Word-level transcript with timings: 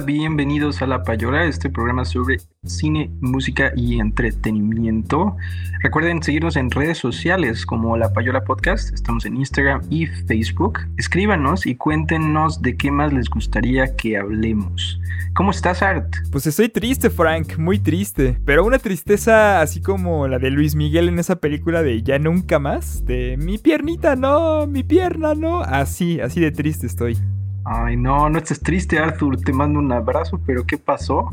Bienvenidos 0.00 0.82
a 0.82 0.88
La 0.88 1.04
Payola, 1.04 1.44
este 1.44 1.70
programa 1.70 2.04
sobre 2.04 2.38
cine, 2.64 3.12
música 3.20 3.70
y 3.76 4.00
entretenimiento. 4.00 5.36
Recuerden 5.84 6.20
seguirnos 6.20 6.56
en 6.56 6.70
redes 6.72 6.98
sociales 6.98 7.64
como 7.64 7.96
La 7.96 8.12
Payola 8.12 8.42
Podcast, 8.42 8.92
estamos 8.92 9.24
en 9.24 9.36
Instagram 9.36 9.82
y 9.90 10.06
Facebook. 10.06 10.80
Escríbanos 10.96 11.64
y 11.66 11.76
cuéntenos 11.76 12.60
de 12.60 12.76
qué 12.76 12.90
más 12.90 13.12
les 13.12 13.30
gustaría 13.30 13.94
que 13.94 14.18
hablemos. 14.18 15.00
¿Cómo 15.32 15.52
estás, 15.52 15.80
Art? 15.80 16.12
Pues 16.32 16.48
estoy 16.48 16.70
triste, 16.70 17.08
Frank, 17.08 17.56
muy 17.56 17.78
triste. 17.78 18.36
Pero 18.44 18.64
una 18.64 18.80
tristeza 18.80 19.60
así 19.60 19.80
como 19.80 20.26
la 20.26 20.40
de 20.40 20.50
Luis 20.50 20.74
Miguel 20.74 21.08
en 21.08 21.20
esa 21.20 21.36
película 21.36 21.84
de 21.84 22.02
Ya 22.02 22.18
Nunca 22.18 22.58
Más, 22.58 23.06
de 23.06 23.36
mi 23.38 23.58
piernita 23.58 24.16
no, 24.16 24.66
mi 24.66 24.82
pierna 24.82 25.34
no. 25.34 25.60
Así, 25.60 26.20
así 26.20 26.40
de 26.40 26.50
triste 26.50 26.88
estoy. 26.88 27.16
Ay, 27.64 27.96
no, 27.96 28.28
no 28.28 28.38
estés 28.38 28.60
triste, 28.60 28.98
Arthur. 28.98 29.40
Te 29.40 29.52
mando 29.52 29.78
un 29.78 29.90
abrazo, 29.90 30.40
pero 30.44 30.66
¿qué 30.66 30.76
pasó? 30.76 31.30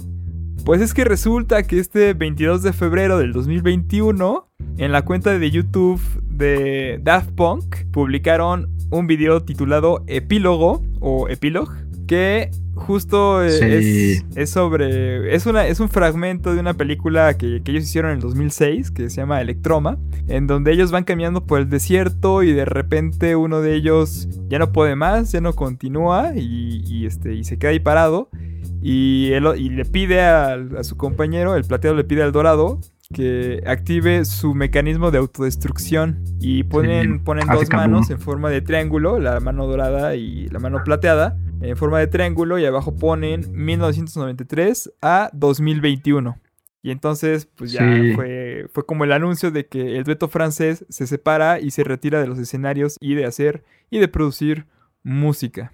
Pues 0.66 0.81
es 0.81 0.94
que 0.94 1.04
resulta 1.04 1.63
que 1.63 1.80
este 1.80 2.13
22 2.13 2.63
de 2.63 2.71
febrero 2.71 3.17
del 3.17 3.34
2021, 3.34 4.48
en 4.77 4.91
la 4.91 5.02
cuenta 5.04 5.38
de 5.38 5.52
YouTube 5.52 6.02
de 6.23 6.99
Daft 7.02 7.31
Punk, 7.31 7.85
publicaron 7.91 8.70
un 8.91 9.07
video 9.07 9.44
titulado 9.44 10.04
Epílogo 10.07 10.84
o 10.99 11.27
Epílogo, 11.30 11.73
que 12.07 12.52
justo 12.81 13.44
es, 13.44 14.23
sobre. 14.49 15.34
Es, 15.34 15.45
una, 15.45 15.67
es 15.67 15.80
un 15.80 15.90
fragmento 15.90 16.54
de 16.54 16.60
una 16.60 16.74
película 16.74 17.38
que, 17.38 17.62
ellos 17.65 17.84
hicieron 17.84 18.12
en 18.12 18.18
el 18.18 18.21
2006 18.21 18.91
que 18.91 19.10
se 19.10 19.18
llama 19.18 19.41
Electroma, 19.41 19.98
en 20.27 20.48
donde 20.48 20.73
ellos 20.73 20.91
van 20.91 21.04
caminando 21.04 21.46
por 21.46 21.60
el 21.60 21.70
desierto 21.70 22.43
y 22.43 22.51
de 22.51 22.65
repente 22.65 23.35
uno 23.35 23.62
de 23.62 23.76
ellos 23.76 24.27
ya 24.49 24.60
no 24.60 24.71
puede 24.71 24.96
más, 24.96 25.32
ya 25.32 25.41
no 25.41 25.54
continúa 25.54 26.34
y, 26.35 27.05
este, 27.05 27.34
y 27.35 27.43
se 27.43 27.57
queda 27.57 27.71
ahí 27.71 27.79
parado. 27.79 28.29
Y, 28.82 29.32
él, 29.34 29.45
y 29.57 29.70
le 29.70 29.85
pide 29.85 30.21
a, 30.21 30.57
su 30.84 30.98
compañero, 30.98 31.55
el 31.55 31.63
plateado 31.63 31.95
le 31.95 32.04
pide 32.04 32.23
al 32.23 32.32
dorado 32.32 32.79
que 33.12 33.62
active 33.65 34.26
su 34.26 34.54
mecanismo 34.54 35.12
de 35.12 35.17
autodestrucción 35.20 36.23
y 36.40 36.63
ponen, 36.63 37.23
ponen 37.23 37.48
dos 37.48 37.70
manos 37.71 38.09
en 38.09 38.20
forma 38.20 38.49
de 38.49 38.62
triángulo, 38.62 39.20
la 39.20 39.40
mano 39.40 39.67
dorada 39.67 40.15
y 40.15 40.48
la 40.49 40.59
mano 40.59 40.84
plateada, 40.84 41.37
en 41.62 41.77
forma 41.77 41.99
de 41.99 42.07
triángulo 42.07 42.57
y 42.59 42.65
abajo 42.65 42.95
ponen 42.95 43.45
1993 43.51 44.93
a 45.01 45.29
2021. 45.34 46.37
Y 46.84 46.89
entonces, 46.89 47.45
pues 47.45 47.71
ya 47.71 47.85
fue, 48.15 48.65
fue 48.73 48.85
como 48.85 49.04
el 49.04 49.12
anuncio 49.12 49.51
de 49.51 49.67
que 49.67 49.98
el 49.98 50.04
dueto 50.04 50.27
francés 50.27 50.85
se 50.89 51.05
separa 51.05 51.59
y 51.59 51.71
se 51.71 51.84
retira 51.84 52.20
de 52.20 52.27
los 52.27 52.39
escenarios 52.39 52.98
y 52.99 53.13
de 53.13 53.26
hacer 53.26 53.63
y 53.91 53.99
de 53.99 54.07
producir 54.07 54.65
música. 55.04 55.73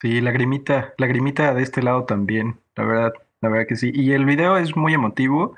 Sí, 0.00 0.20
lagrimita, 0.20 0.94
lagrimita 0.98 1.54
de 1.54 1.62
este 1.62 1.82
lado 1.82 2.04
también, 2.04 2.56
la 2.76 2.84
verdad, 2.84 3.12
la 3.40 3.48
verdad 3.48 3.66
que 3.68 3.76
sí. 3.76 3.92
Y 3.94 4.12
el 4.12 4.24
video 4.24 4.56
es 4.56 4.76
muy 4.76 4.94
emotivo 4.94 5.54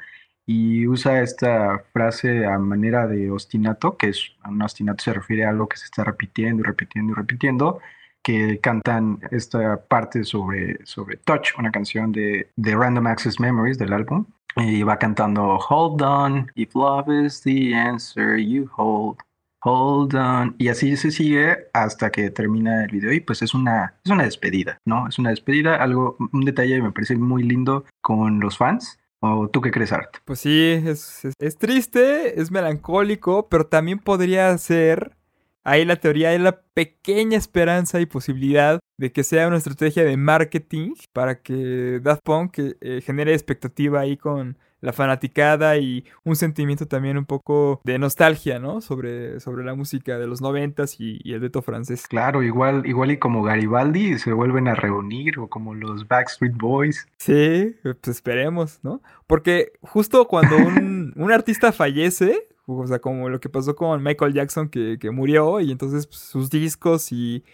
y 0.52 0.88
usa 0.88 1.22
esta 1.22 1.84
frase 1.92 2.44
a 2.44 2.58
manera 2.58 3.06
de 3.06 3.30
ostinato, 3.30 3.96
que 3.96 4.08
es 4.08 4.32
un 4.44 4.60
ostinato 4.60 5.04
se 5.04 5.12
refiere 5.12 5.44
a 5.44 5.50
algo 5.50 5.68
que 5.68 5.76
se 5.76 5.84
está 5.84 6.02
repitiendo 6.02 6.62
y 6.62 6.64
repitiendo 6.64 7.12
y 7.12 7.14
repitiendo 7.14 7.78
que 8.20 8.58
cantan 8.58 9.20
esta 9.30 9.80
parte 9.84 10.24
sobre, 10.24 10.84
sobre 10.84 11.18
Touch, 11.18 11.56
una 11.56 11.70
canción 11.70 12.10
de, 12.10 12.50
de 12.56 12.74
Random 12.74 13.06
Access 13.06 13.38
Memories 13.38 13.78
del 13.78 13.92
álbum. 13.92 14.26
Y 14.56 14.82
va 14.82 14.98
cantando 14.98 15.56
Hold 15.68 16.02
on, 16.02 16.50
if 16.56 16.74
love 16.74 17.08
is 17.08 17.40
the 17.42 17.72
answer, 17.72 18.36
you 18.36 18.69
hold. 18.76 19.19
Hold 19.62 20.16
on. 20.16 20.56
Y 20.58 20.66
así 20.66 20.96
se 20.96 21.12
sigue 21.12 21.58
hasta 21.72 22.10
que 22.10 22.28
termina 22.30 22.82
el 22.82 22.91
video. 22.91 23.12
Y 23.12 23.20
pues 23.20 23.42
es 23.42 23.54
una, 23.54 23.94
es 24.04 24.10
una 24.10 24.25
despedida, 24.25 24.78
¿no? 24.84 25.06
Es 25.06 25.20
una 25.20 25.30
despedida, 25.30 25.76
algo, 25.76 26.16
un 26.32 26.44
detalle 26.44 26.82
me 26.82 26.91
parece 26.91 27.14
muy 27.14 27.44
lindo 27.44 27.84
con 28.02 28.41
los 28.41 28.58
fans. 28.58 29.00
¿O 29.20 29.48
tú 29.48 29.60
qué 29.60 29.70
crees, 29.70 29.92
Art? 29.92 30.16
Pues 30.25 30.41
sí, 30.41 30.82
es, 30.84 31.26
es 31.38 31.56
triste, 31.56 32.41
es 32.41 32.50
melancólico, 32.50 33.48
pero 33.48 33.66
también 33.66 33.98
podría 33.98 34.56
ser 34.58 35.16
Ahí 35.62 35.84
la 35.84 35.97
teoría 35.97 36.32
es 36.34 36.41
la 36.41 36.62
pequeña 36.62 37.36
esperanza 37.36 38.00
y 38.00 38.06
posibilidad 38.06 38.81
de 38.97 39.12
que 39.12 39.25
sea 39.25 39.47
una 39.47 39.58
estrategia 39.58 40.04
de 40.04 40.16
marketing 40.16 40.94
para 41.12 41.42
que 41.42 42.00
Daft 42.03 42.22
Punk 42.25 42.58
eh, 42.58 43.03
genere 43.04 43.34
expectativa 43.34 44.00
ahí 44.00 44.16
con 44.16 44.58
la 44.80 44.92
fanaticada 44.92 45.76
y 45.76 46.04
un 46.24 46.36
sentimiento 46.36 46.86
también 46.86 47.18
un 47.18 47.26
poco 47.26 47.80
de 47.84 47.98
nostalgia, 47.98 48.58
¿no? 48.58 48.80
Sobre, 48.80 49.41
sobre 49.41 49.64
la 49.64 49.74
música 49.74 50.18
de 50.18 50.26
los 50.26 50.41
noventas 50.41 50.96
y, 50.98 51.20
el 51.30 51.41
dueto 51.41 51.62
francés. 51.62 52.06
Claro, 52.08 52.42
igual, 52.42 52.86
igual 52.86 53.12
y 53.12 53.19
como 53.19 53.42
Garibaldi 53.42 54.19
se 54.19 54.32
vuelven 54.32 54.69
a 54.69 54.74
reunir 54.74 55.38
o 55.38 55.48
como 55.48 55.74
los 55.74 56.08
Backstreet 56.08 56.56
Boys. 56.56 57.06
Sí, 57.19 57.76
pues 57.82 57.96
esperemos, 58.08 58.80
¿no? 58.82 59.00
Porque 59.26 59.72
justo 59.80 60.26
cuando 60.26 60.56
un, 60.56 61.12
un 61.16 61.32
artista 61.32 61.72
fallece, 61.72 62.48
o 62.78 62.86
sea, 62.86 62.98
como 63.00 63.28
lo 63.28 63.40
que 63.40 63.48
pasó 63.48 63.74
con 63.74 64.02
Michael 64.02 64.32
Jackson 64.32 64.69
que, 64.69 64.98
murió 65.10 65.60
y 65.60 65.72
entonces 65.72 66.06
pues, 66.06 66.20
sus 66.20 66.50
discos 66.50 67.12
y, 67.12 67.44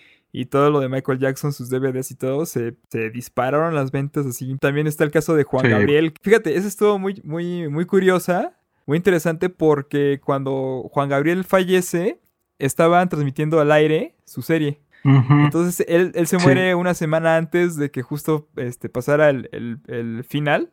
todo 0.45 0.71
lo 0.71 0.81
de 0.81 0.91
Michael 0.91 1.19
Jackson, 1.19 1.55
sus 1.55 1.71
DVDs 1.71 2.11
y 2.11 2.15
todo, 2.15 2.45
se, 2.45 2.77
dispararon 3.13 3.75
las 3.75 3.91
ventas 3.91 4.27
así. 4.27 4.57
También 4.61 4.87
está 4.87 5.03
el 5.03 5.11
caso 5.11 5.35
de 5.35 5.45
Juan 5.45 5.69
Gabriel. 5.69 6.13
Fíjate, 6.23 6.55
eso 6.57 6.69
estuvo 6.69 6.99
muy, 6.99 7.23
muy, 7.25 7.69
muy 7.69 7.87
curiosa, 7.87 8.53
muy 8.85 8.99
interesante 8.99 9.49
porque 9.49 10.21
cuando 10.23 10.89
Juan 10.93 11.09
Gabriel 11.09 11.45
fallece, 11.45 12.21
estaban 12.59 13.09
transmitiendo 13.09 13.61
al 13.61 13.73
aire 13.73 14.15
su 14.27 14.43
serie. 14.43 14.83
Entonces 15.05 15.87
él, 15.89 16.27
se 16.27 16.39
muere 16.39 16.75
una 16.75 16.93
semana 16.93 17.37
antes 17.37 17.77
de 17.77 17.91
que 17.91 18.03
justo 18.03 18.49
este, 18.57 18.89
pasara 18.89 19.31
el, 19.31 20.25
final, 20.29 20.73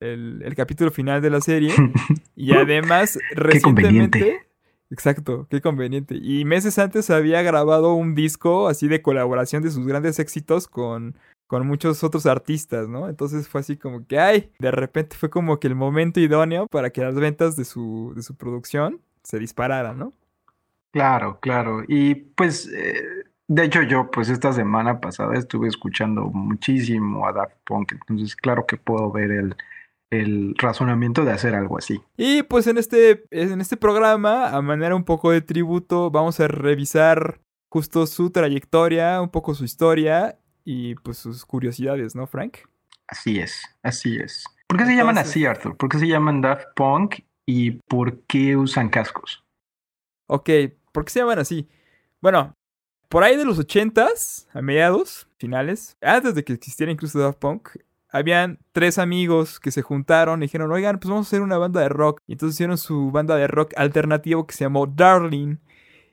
el, 0.00 0.54
capítulo 0.56 0.90
final 0.90 1.20
de 1.20 1.30
la 1.30 1.40
serie. 1.40 1.74
y 2.36 2.54
además, 2.54 3.18
recientemente. 3.34 4.46
Exacto, 4.92 5.46
qué 5.48 5.62
conveniente. 5.62 6.16
Y 6.20 6.44
meses 6.44 6.78
antes 6.78 7.08
había 7.08 7.40
grabado 7.40 7.94
un 7.94 8.14
disco 8.14 8.68
así 8.68 8.88
de 8.88 9.00
colaboración 9.00 9.62
de 9.62 9.70
sus 9.70 9.86
grandes 9.86 10.18
éxitos 10.18 10.68
con, 10.68 11.16
con 11.46 11.66
muchos 11.66 12.04
otros 12.04 12.26
artistas, 12.26 12.88
¿no? 12.88 13.08
Entonces 13.08 13.48
fue 13.48 13.62
así 13.62 13.78
como 13.78 14.06
que, 14.06 14.18
ay, 14.18 14.52
de 14.58 14.70
repente 14.70 15.16
fue 15.16 15.30
como 15.30 15.58
que 15.58 15.66
el 15.66 15.76
momento 15.76 16.20
idóneo 16.20 16.66
para 16.66 16.90
que 16.90 17.00
las 17.00 17.14
ventas 17.14 17.56
de 17.56 17.64
su, 17.64 18.12
de 18.14 18.22
su 18.22 18.36
producción 18.36 19.00
se 19.22 19.38
dispararan, 19.38 19.98
¿no? 19.98 20.12
Claro, 20.90 21.38
claro. 21.40 21.84
Y 21.88 22.14
pues 22.14 22.70
eh, 22.70 23.24
de 23.48 23.64
hecho, 23.64 23.80
yo 23.80 24.10
pues 24.10 24.28
esta 24.28 24.52
semana 24.52 25.00
pasada 25.00 25.38
estuve 25.38 25.68
escuchando 25.68 26.24
muchísimo 26.24 27.26
a 27.26 27.32
Daft 27.32 27.56
Punk, 27.64 27.92
entonces 27.92 28.36
claro 28.36 28.66
que 28.66 28.76
puedo 28.76 29.10
ver 29.10 29.30
el, 29.30 29.56
el 30.12 30.54
razonamiento 30.58 31.24
de 31.24 31.32
hacer 31.32 31.54
algo 31.54 31.78
así. 31.78 32.00
Y 32.16 32.42
pues 32.42 32.66
en 32.66 32.76
este, 32.76 33.24
en 33.30 33.60
este 33.60 33.78
programa, 33.78 34.50
a 34.50 34.60
manera 34.60 34.94
un 34.94 35.04
poco 35.04 35.30
de 35.30 35.40
tributo, 35.40 36.10
vamos 36.10 36.38
a 36.38 36.48
revisar 36.48 37.40
justo 37.70 38.06
su 38.06 38.30
trayectoria, 38.30 39.22
un 39.22 39.30
poco 39.30 39.54
su 39.54 39.64
historia 39.64 40.38
y 40.64 40.94
pues 40.96 41.16
sus 41.16 41.46
curiosidades, 41.46 42.14
¿no, 42.14 42.26
Frank? 42.26 42.58
Así 43.08 43.40
es, 43.40 43.62
así 43.82 44.16
es. 44.16 44.44
¿Por 44.66 44.78
qué 44.78 44.84
se 44.84 44.96
llaman 44.96 45.16
así, 45.16 45.46
Arthur? 45.46 45.76
¿Por 45.78 45.88
qué 45.88 45.98
se 45.98 46.06
llaman 46.06 46.42
Daft 46.42 46.66
Punk 46.76 47.20
y 47.46 47.72
por 47.72 48.20
qué 48.26 48.56
usan 48.56 48.90
cascos? 48.90 49.42
Ok, 50.26 50.50
¿por 50.92 51.06
qué 51.06 51.10
se 51.10 51.20
llaman 51.20 51.38
así? 51.38 51.66
Bueno, 52.20 52.54
por 53.08 53.24
ahí 53.24 53.38
de 53.38 53.46
los 53.46 53.58
80s, 53.58 54.46
a 54.52 54.60
mediados, 54.60 55.26
finales, 55.38 55.96
antes 56.02 56.34
de 56.34 56.44
que 56.44 56.52
existiera 56.52 56.92
incluso 56.92 57.18
Daft 57.18 57.38
Punk, 57.38 57.70
habían 58.12 58.58
tres 58.72 58.98
amigos 58.98 59.58
que 59.58 59.70
se 59.70 59.82
juntaron 59.82 60.42
y 60.42 60.46
dijeron, 60.46 60.70
oigan, 60.70 60.98
pues 60.98 61.10
vamos 61.10 61.26
a 61.26 61.28
hacer 61.28 61.40
una 61.40 61.56
banda 61.56 61.80
de 61.80 61.88
rock. 61.88 62.20
Y 62.26 62.32
entonces 62.32 62.56
hicieron 62.56 62.76
su 62.76 63.10
banda 63.10 63.34
de 63.36 63.46
rock 63.46 63.72
alternativo 63.76 64.46
que 64.46 64.54
se 64.54 64.64
llamó 64.64 64.86
Darling. 64.86 65.56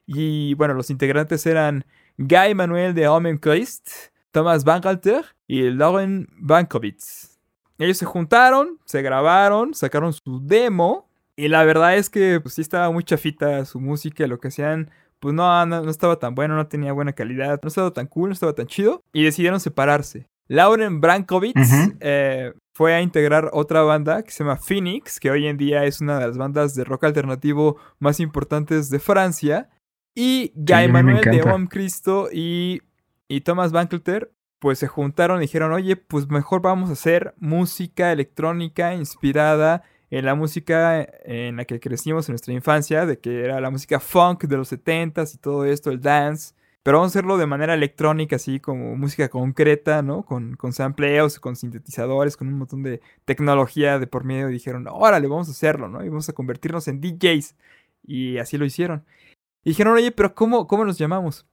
Y 0.07 0.53
bueno, 0.55 0.73
los 0.73 0.89
integrantes 0.89 1.45
eran 1.45 1.85
Guy 2.17 2.55
Manuel 2.55 2.93
de 2.95 3.07
Omenclist, 3.09 3.89
Thomas 4.31 4.63
Bangalter 4.63 5.25
y 5.45 5.69
Lauren 5.69 6.27
Bankovitz. 6.37 7.37
Ellos 7.77 7.97
se 7.97 8.05
juntaron, 8.05 8.79
se 8.85 9.01
grabaron, 9.01 9.73
sacaron 9.73 10.13
su 10.13 10.41
demo. 10.41 11.09
Y 11.35 11.49
la 11.49 11.63
verdad 11.65 11.95
es 11.95 12.09
que 12.09 12.39
pues 12.39 12.55
sí 12.55 12.61
estaba 12.61 12.89
muy 12.91 13.03
chafita 13.03 13.63
su 13.65 13.79
música, 13.79 14.25
lo 14.25 14.39
que 14.39 14.49
hacían 14.49 14.89
pues 15.19 15.35
no, 15.35 15.65
no, 15.65 15.89
estaba 15.89 16.17
tan 16.17 16.33
bueno, 16.33 16.55
no 16.55 16.67
tenía 16.67 16.93
buena 16.93 17.13
calidad, 17.13 17.59
no 17.61 17.67
estaba 17.67 17.91
tan 17.91 18.07
cool, 18.07 18.29
no 18.29 18.33
estaba 18.33 18.53
tan 18.53 18.67
chido. 18.67 19.03
Y 19.11 19.23
decidieron 19.23 19.59
separarse. 19.59 20.29
Lauren 20.49 20.99
Brankovic 20.99 21.55
eh, 21.99 22.53
fue 22.73 22.95
a 22.95 23.01
integrar 23.01 23.51
otra 23.53 23.83
banda 23.83 24.23
que 24.23 24.31
se 24.31 24.43
llama 24.43 24.57
Phoenix, 24.57 25.19
que 25.19 25.29
hoy 25.29 25.47
en 25.47 25.57
día 25.57 25.85
es 25.85 26.01
una 26.01 26.19
de 26.19 26.27
las 26.27 26.37
bandas 26.37 26.75
de 26.75 26.83
rock 26.83 27.05
alternativo 27.05 27.77
más 27.99 28.19
importantes 28.19 28.89
de 28.89 28.99
Francia. 28.99 29.69
Y 30.15 30.51
Guy 30.55 30.87
Manuel 30.89 31.21
de 31.21 31.43
Om 31.43 31.67
Cristo 31.67 32.29
y, 32.33 32.81
y 33.27 33.41
Thomas 33.41 33.71
Bankelter 33.71 34.33
pues 34.59 34.79
se 34.79 34.87
juntaron 34.87 35.37
y 35.37 35.41
dijeron, 35.41 35.71
oye, 35.71 35.95
pues 35.95 36.29
mejor 36.29 36.61
vamos 36.61 36.89
a 36.89 36.93
hacer 36.93 37.33
música 37.37 38.11
electrónica 38.11 38.93
inspirada 38.93 39.83
en 40.09 40.25
la 40.25 40.35
música 40.35 41.07
en 41.23 41.57
la 41.57 41.65
que 41.65 41.79
crecimos 41.79 42.27
en 42.27 42.33
nuestra 42.33 42.53
infancia, 42.53 43.05
de 43.05 43.19
que 43.19 43.45
era 43.45 43.61
la 43.61 43.69
música 43.69 43.99
funk 43.99 44.45
de 44.45 44.57
los 44.57 44.71
70s 44.71 45.35
y 45.35 45.37
todo 45.37 45.63
esto, 45.65 45.91
el 45.91 46.01
dance. 46.01 46.53
Pero 46.89 46.97
vamos 46.97 47.11
a 47.11 47.19
hacerlo 47.19 47.37
de 47.37 47.45
manera 47.45 47.75
electrónica, 47.75 48.37
así 48.37 48.59
como 48.59 48.95
música 48.95 49.29
concreta, 49.29 50.01
¿no? 50.01 50.25
Con, 50.25 50.55
con 50.55 50.73
sampleos, 50.73 51.39
con 51.39 51.55
sintetizadores, 51.55 52.35
con 52.35 52.47
un 52.47 52.55
montón 52.55 52.81
de 52.81 52.99
tecnología 53.25 53.99
de 53.99 54.07
por 54.07 54.23
medio. 54.23 54.49
Y 54.49 54.53
dijeron, 54.53 54.87
órale, 54.89 55.27
vamos 55.27 55.49
a 55.49 55.51
hacerlo, 55.51 55.87
¿no? 55.87 56.03
Y 56.03 56.09
vamos 56.09 56.29
a 56.29 56.33
convertirnos 56.33 56.87
en 56.87 56.99
DJs. 56.99 57.55
Y 58.07 58.39
así 58.39 58.57
lo 58.57 58.65
hicieron. 58.65 59.05
Y 59.63 59.69
dijeron, 59.69 59.93
oye, 59.93 60.11
pero 60.11 60.33
¿cómo, 60.33 60.65
cómo 60.65 60.83
nos 60.83 60.97
llamamos? 60.97 61.45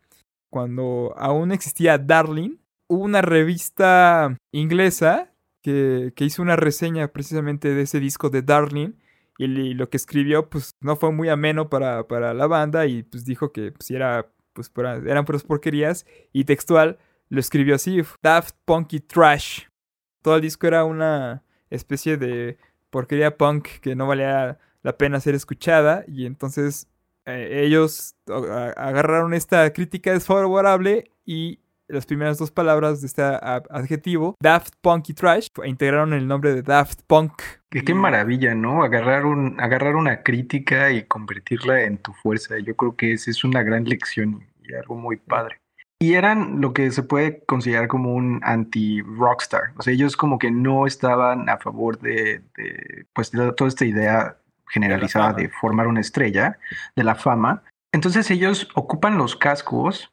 Cuando 0.49 1.13
aún 1.19 1.53
existía 1.53 1.99
Darling, 1.99 2.57
hubo 2.89 3.05
una 3.05 3.21
revista 3.21 4.39
inglesa 4.53 5.35
que, 5.61 6.15
que 6.17 6.25
hizo 6.25 6.41
una 6.41 6.57
reseña 6.57 7.09
precisamente 7.09 7.75
de 7.75 7.83
ese 7.83 8.01
disco 8.01 8.31
de 8.31 8.41
Darling 8.41 8.95
y 9.37 9.75
lo 9.75 9.91
que 9.91 9.99
escribió 9.99 10.49
pues 10.49 10.71
no 10.81 10.97
fue 10.97 11.13
muy 11.13 11.29
ameno 11.29 11.69
para, 11.69 12.07
para 12.09 12.33
la 12.33 12.47
banda 12.47 12.87
y 12.87 13.03
pues 13.03 13.27
dijo 13.27 13.53
que 13.53 13.71
pues 13.73 13.91
era 13.91 14.31
pues 14.57 14.73
eran 15.07 15.25
puras 15.25 15.45
porquerías 15.45 16.07
y 16.33 16.45
textual 16.45 16.99
lo 17.29 17.41
escribió 17.41 17.75
así, 17.75 18.03
Daft 18.23 18.57
Punky 18.65 19.01
Trash. 19.01 19.65
Todo 20.23 20.37
el 20.37 20.43
disco 20.43 20.67
era 20.67 20.85
una 20.85 21.43
especie 21.71 22.17
de 22.17 22.59
porquería 22.91 23.37
punk 23.37 23.69
que 23.81 23.95
no 23.95 24.07
valía 24.07 24.59
la 24.83 24.97
pena 24.97 25.21
ser 25.21 25.35
escuchada 25.35 26.05
y 26.09 26.27
entonces 26.27 26.89
eh, 27.25 27.65
ellos 27.65 28.15
agarraron 28.27 29.35
esta 29.35 29.73
crítica 29.73 30.13
desfavorable 30.13 31.11
y 31.25 31.61
las 31.89 32.07
primeras 32.07 32.39
dos 32.39 32.51
palabras 32.51 33.01
de 33.01 33.07
este 33.07 33.23
adjetivo, 33.23 34.35
Daft 34.41 34.75
Punky 34.81 35.15
Trash, 35.15 35.49
e 35.63 35.69
integraron 35.69 36.13
el 36.13 36.27
nombre 36.27 36.55
de 36.55 36.63
Daft 36.63 37.03
Punk. 37.07 37.43
Qué, 37.71 37.95
maravilla, 37.95 38.55
¿no? 38.55 38.83
Agarrar, 38.83 39.27
un, 39.27 39.61
agarrar 39.61 39.97
una 39.97 40.23
crítica 40.23 40.91
y 40.91 41.05
convertirla 41.05 41.83
en 41.83 41.99
tu 41.99 42.13
fuerza. 42.13 42.59
Yo 42.59 42.75
creo 42.75 42.97
que 42.97 43.13
esa 43.13 43.31
es 43.31 43.45
una 43.45 43.63
gran 43.63 43.85
lección 43.85 44.45
y, 44.63 44.75
algo 44.75 44.97
muy 44.97 45.17
padre. 45.17 45.61
Y 45.99 46.15
eran 46.15 46.61
lo 46.61 46.73
que 46.73 46.91
se 46.91 47.03
puede 47.03 47.45
considerar 47.45 47.89
como 47.89 48.15
un 48.15 48.41
anti-rockstar. 48.43 49.73
O 49.77 49.83
sea, 49.83 49.93
ellos 49.93 50.17
como 50.17 50.39
que 50.39 50.51
no 50.51 50.87
estaban 50.87 51.49
a 51.49 51.59
favor 51.59 51.99
de, 51.99 52.43
de 52.57 53.07
pues, 53.15 53.31
de 53.31 53.53
toda 53.53 53.69
esta 53.69 53.85
idea 53.85 54.37
generalizada 54.69 55.33
de 55.33 55.49
formar 55.49 55.87
una 55.87 56.01
estrella, 56.01 56.59
de 56.97 57.05
la 57.05 57.15
fama. 57.15 57.63
Entonces 57.93 58.31
ellos 58.31 58.69
ocupan 58.75 59.17
los 59.17 59.37
cascos 59.37 60.13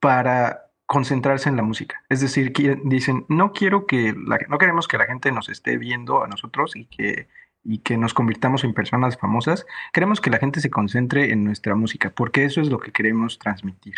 para 0.00 0.67
concentrarse 0.88 1.50
en 1.50 1.56
la 1.56 1.62
música. 1.62 2.02
Es 2.08 2.20
decir, 2.20 2.50
dicen, 2.84 3.26
no 3.28 3.52
quiero 3.52 3.86
que 3.86 4.14
la, 4.26 4.38
no 4.48 4.56
queremos 4.56 4.88
que 4.88 4.96
la 4.96 5.04
gente 5.04 5.30
nos 5.30 5.50
esté 5.50 5.76
viendo 5.76 6.24
a 6.24 6.28
nosotros 6.28 6.74
y 6.74 6.86
que, 6.86 7.28
nos 7.98 8.14
convirtamos 8.14 8.64
en 8.64 8.72
personas 8.72 9.18
famosas. 9.18 9.66
Queremos 9.92 10.22
que 10.22 10.30
la 10.30 10.38
gente 10.38 10.60
se 10.60 10.70
concentre 10.70 11.30
en 11.30 11.44
nuestra 11.44 11.74
música, 11.74 12.08
porque 12.08 12.44
eso 12.44 12.62
es 12.62 12.70
lo 12.70 12.78
que 12.78 12.92
queremos 12.92 13.38
transmitir. 13.38 13.96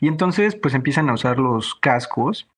Y 0.00 0.06
entonces, 0.06 0.54
pues 0.54 0.74
empiezan 0.74 1.10
a 1.10 1.14
usar 1.14 1.40
los 1.40 1.74
cascos. 1.74 2.48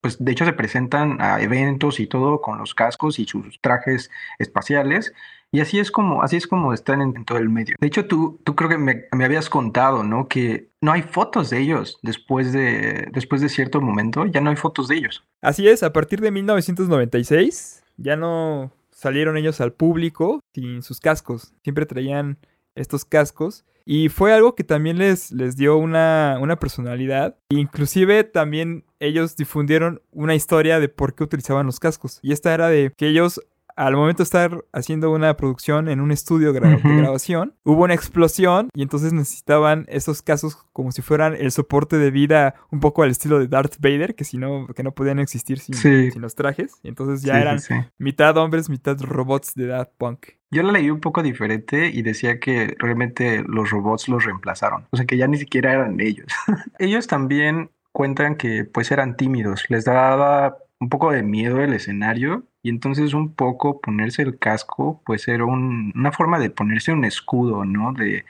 Pues 0.00 0.24
de 0.24 0.30
hecho 0.30 0.44
se 0.44 0.52
presentan 0.52 1.20
a 1.20 1.40
eventos 1.40 1.98
y 1.98 2.06
todo 2.06 2.40
con 2.40 2.58
los 2.58 2.74
cascos 2.76 3.18
y 3.18 3.26
sus 3.26 3.60
trajes 3.60 4.10
espaciales 4.38 5.12
y 5.52 5.60
así 5.60 5.78
es 5.78 5.90
como, 5.90 6.22
así 6.22 6.36
es 6.36 6.46
como 6.46 6.72
están 6.72 7.00
en, 7.00 7.24
todo 7.24 7.38
el 7.38 7.48
medio. 7.48 7.74
De 7.80 7.86
hecho, 7.86 8.06
tú, 8.06 8.40
tú 8.44 8.54
creo 8.54 8.70
que 8.70 8.78
me, 8.78 9.04
habías 9.24 9.50
contado, 9.50 10.04
¿no? 10.04 10.28
Que 10.28 10.68
no 10.80 10.92
hay 10.92 11.02
fotos 11.02 11.50
de 11.50 11.60
ellos 11.60 11.98
después 12.02 12.52
de, 12.52 13.08
después 13.12 13.40
de 13.40 13.48
cierto 13.48 13.80
momento, 13.80 14.26
ya 14.26 14.40
no 14.40 14.50
hay 14.50 14.56
fotos 14.56 14.88
de 14.88 14.96
ellos. 14.96 15.24
Así 15.42 15.68
es, 15.68 15.82
a 15.82 15.92
partir 15.92 16.20
de 16.20 16.30
1996 16.30 17.82
ya 17.96 18.16
no 18.16 18.70
salieron 18.90 19.36
ellos 19.36 19.60
al 19.60 19.72
público 19.72 20.40
sin 20.54 20.82
sus 20.82 21.00
cascos. 21.00 21.52
Siempre 21.62 21.86
traían 21.86 22.38
estos 22.74 23.04
cascos. 23.04 23.64
Y 23.86 24.08
fue 24.08 24.32
algo 24.32 24.54
que 24.54 24.62
también 24.62 24.98
les, 24.98 25.32
les 25.32 25.56
dio 25.56 25.76
una, 25.76 26.38
una, 26.40 26.60
personalidad. 26.60 27.36
Inclusive 27.48 28.22
también 28.24 28.84
ellos 29.00 29.36
difundieron 29.36 30.00
una 30.12 30.34
historia 30.34 30.78
de 30.78 30.88
por 30.88 31.14
qué 31.14 31.24
utilizaban 31.24 31.66
los 31.66 31.80
cascos. 31.80 32.20
Y 32.22 32.32
esta 32.32 32.54
era 32.54 32.68
de 32.68 32.92
que 32.96 33.08
ellos 33.08 33.40
al 33.80 33.96
momento 33.96 34.18
de 34.18 34.24
estar 34.24 34.62
haciendo 34.74 35.10
una 35.10 35.38
producción 35.38 35.88
en 35.88 36.00
un 36.00 36.12
estudio 36.12 36.52
de 36.52 36.60
grabación, 36.60 37.54
hubo 37.64 37.84
una 37.84 37.94
explosión 37.94 38.68
y 38.74 38.82
entonces 38.82 39.14
necesitaban 39.14 39.86
esos 39.88 40.20
casos 40.20 40.58
como 40.74 40.92
si 40.92 41.00
fueran 41.00 41.34
el 41.34 41.50
soporte 41.50 41.96
de 41.96 42.10
vida 42.10 42.56
un 42.70 42.80
poco 42.80 43.02
al 43.02 43.10
estilo 43.10 43.38
de 43.38 43.48
Darth 43.48 43.76
Vader, 43.80 44.14
que 44.14 44.24
si 44.24 44.36
no, 44.36 44.66
que 44.66 44.82
no 44.82 44.92
podían 44.92 45.18
existir 45.18 45.60
sin, 45.60 46.20
los 46.20 46.34
trajes. 46.34 46.74
Y 46.82 46.88
entonces 46.88 47.22
ya 47.22 47.40
eran 47.40 47.58
mitad 47.96 48.36
hombres, 48.36 48.68
mitad 48.68 49.00
robots 49.00 49.54
de 49.54 49.68
Daft 49.68 49.92
Punk. 49.96 50.26
Yo 50.50 50.62
la 50.62 50.72
leí 50.72 50.90
un 50.90 51.00
poco 51.00 51.22
diferente 51.22 51.88
y 51.88 52.02
decía 52.02 52.38
que 52.38 52.76
realmente 52.78 53.42
los 53.48 53.70
robots 53.70 54.08
los 54.08 54.26
reemplazaron. 54.26 54.88
O 54.90 54.98
sea 54.98 55.06
que 55.06 55.16
ya 55.16 55.26
ni 55.26 55.38
siquiera 55.38 55.72
eran 55.72 55.98
ellos. 56.00 56.26
ellos 56.78 57.06
también 57.06 57.70
cuentan 57.92 58.36
que 58.36 58.64
pues 58.64 58.92
eran 58.92 59.16
tímidos. 59.16 59.64
Les 59.70 59.86
daba 59.86 60.58
un 60.80 60.90
poco 60.90 61.12
de 61.12 61.22
miedo 61.22 61.62
el 61.62 61.72
escenario 61.72 62.44
y 62.62 62.70
entonces 62.70 63.14
un 63.14 63.34
poco 63.34 63.80
ponerse 63.80 64.22
el 64.22 64.38
casco 64.38 65.02
pues 65.04 65.28
era 65.28 65.44
una 65.44 66.12
forma 66.12 66.38
de 66.38 66.50
ponerse 66.50 66.92
un 66.92 67.04
escudo, 67.04 67.64
¿no? 67.64 67.92
De, 67.92 68.24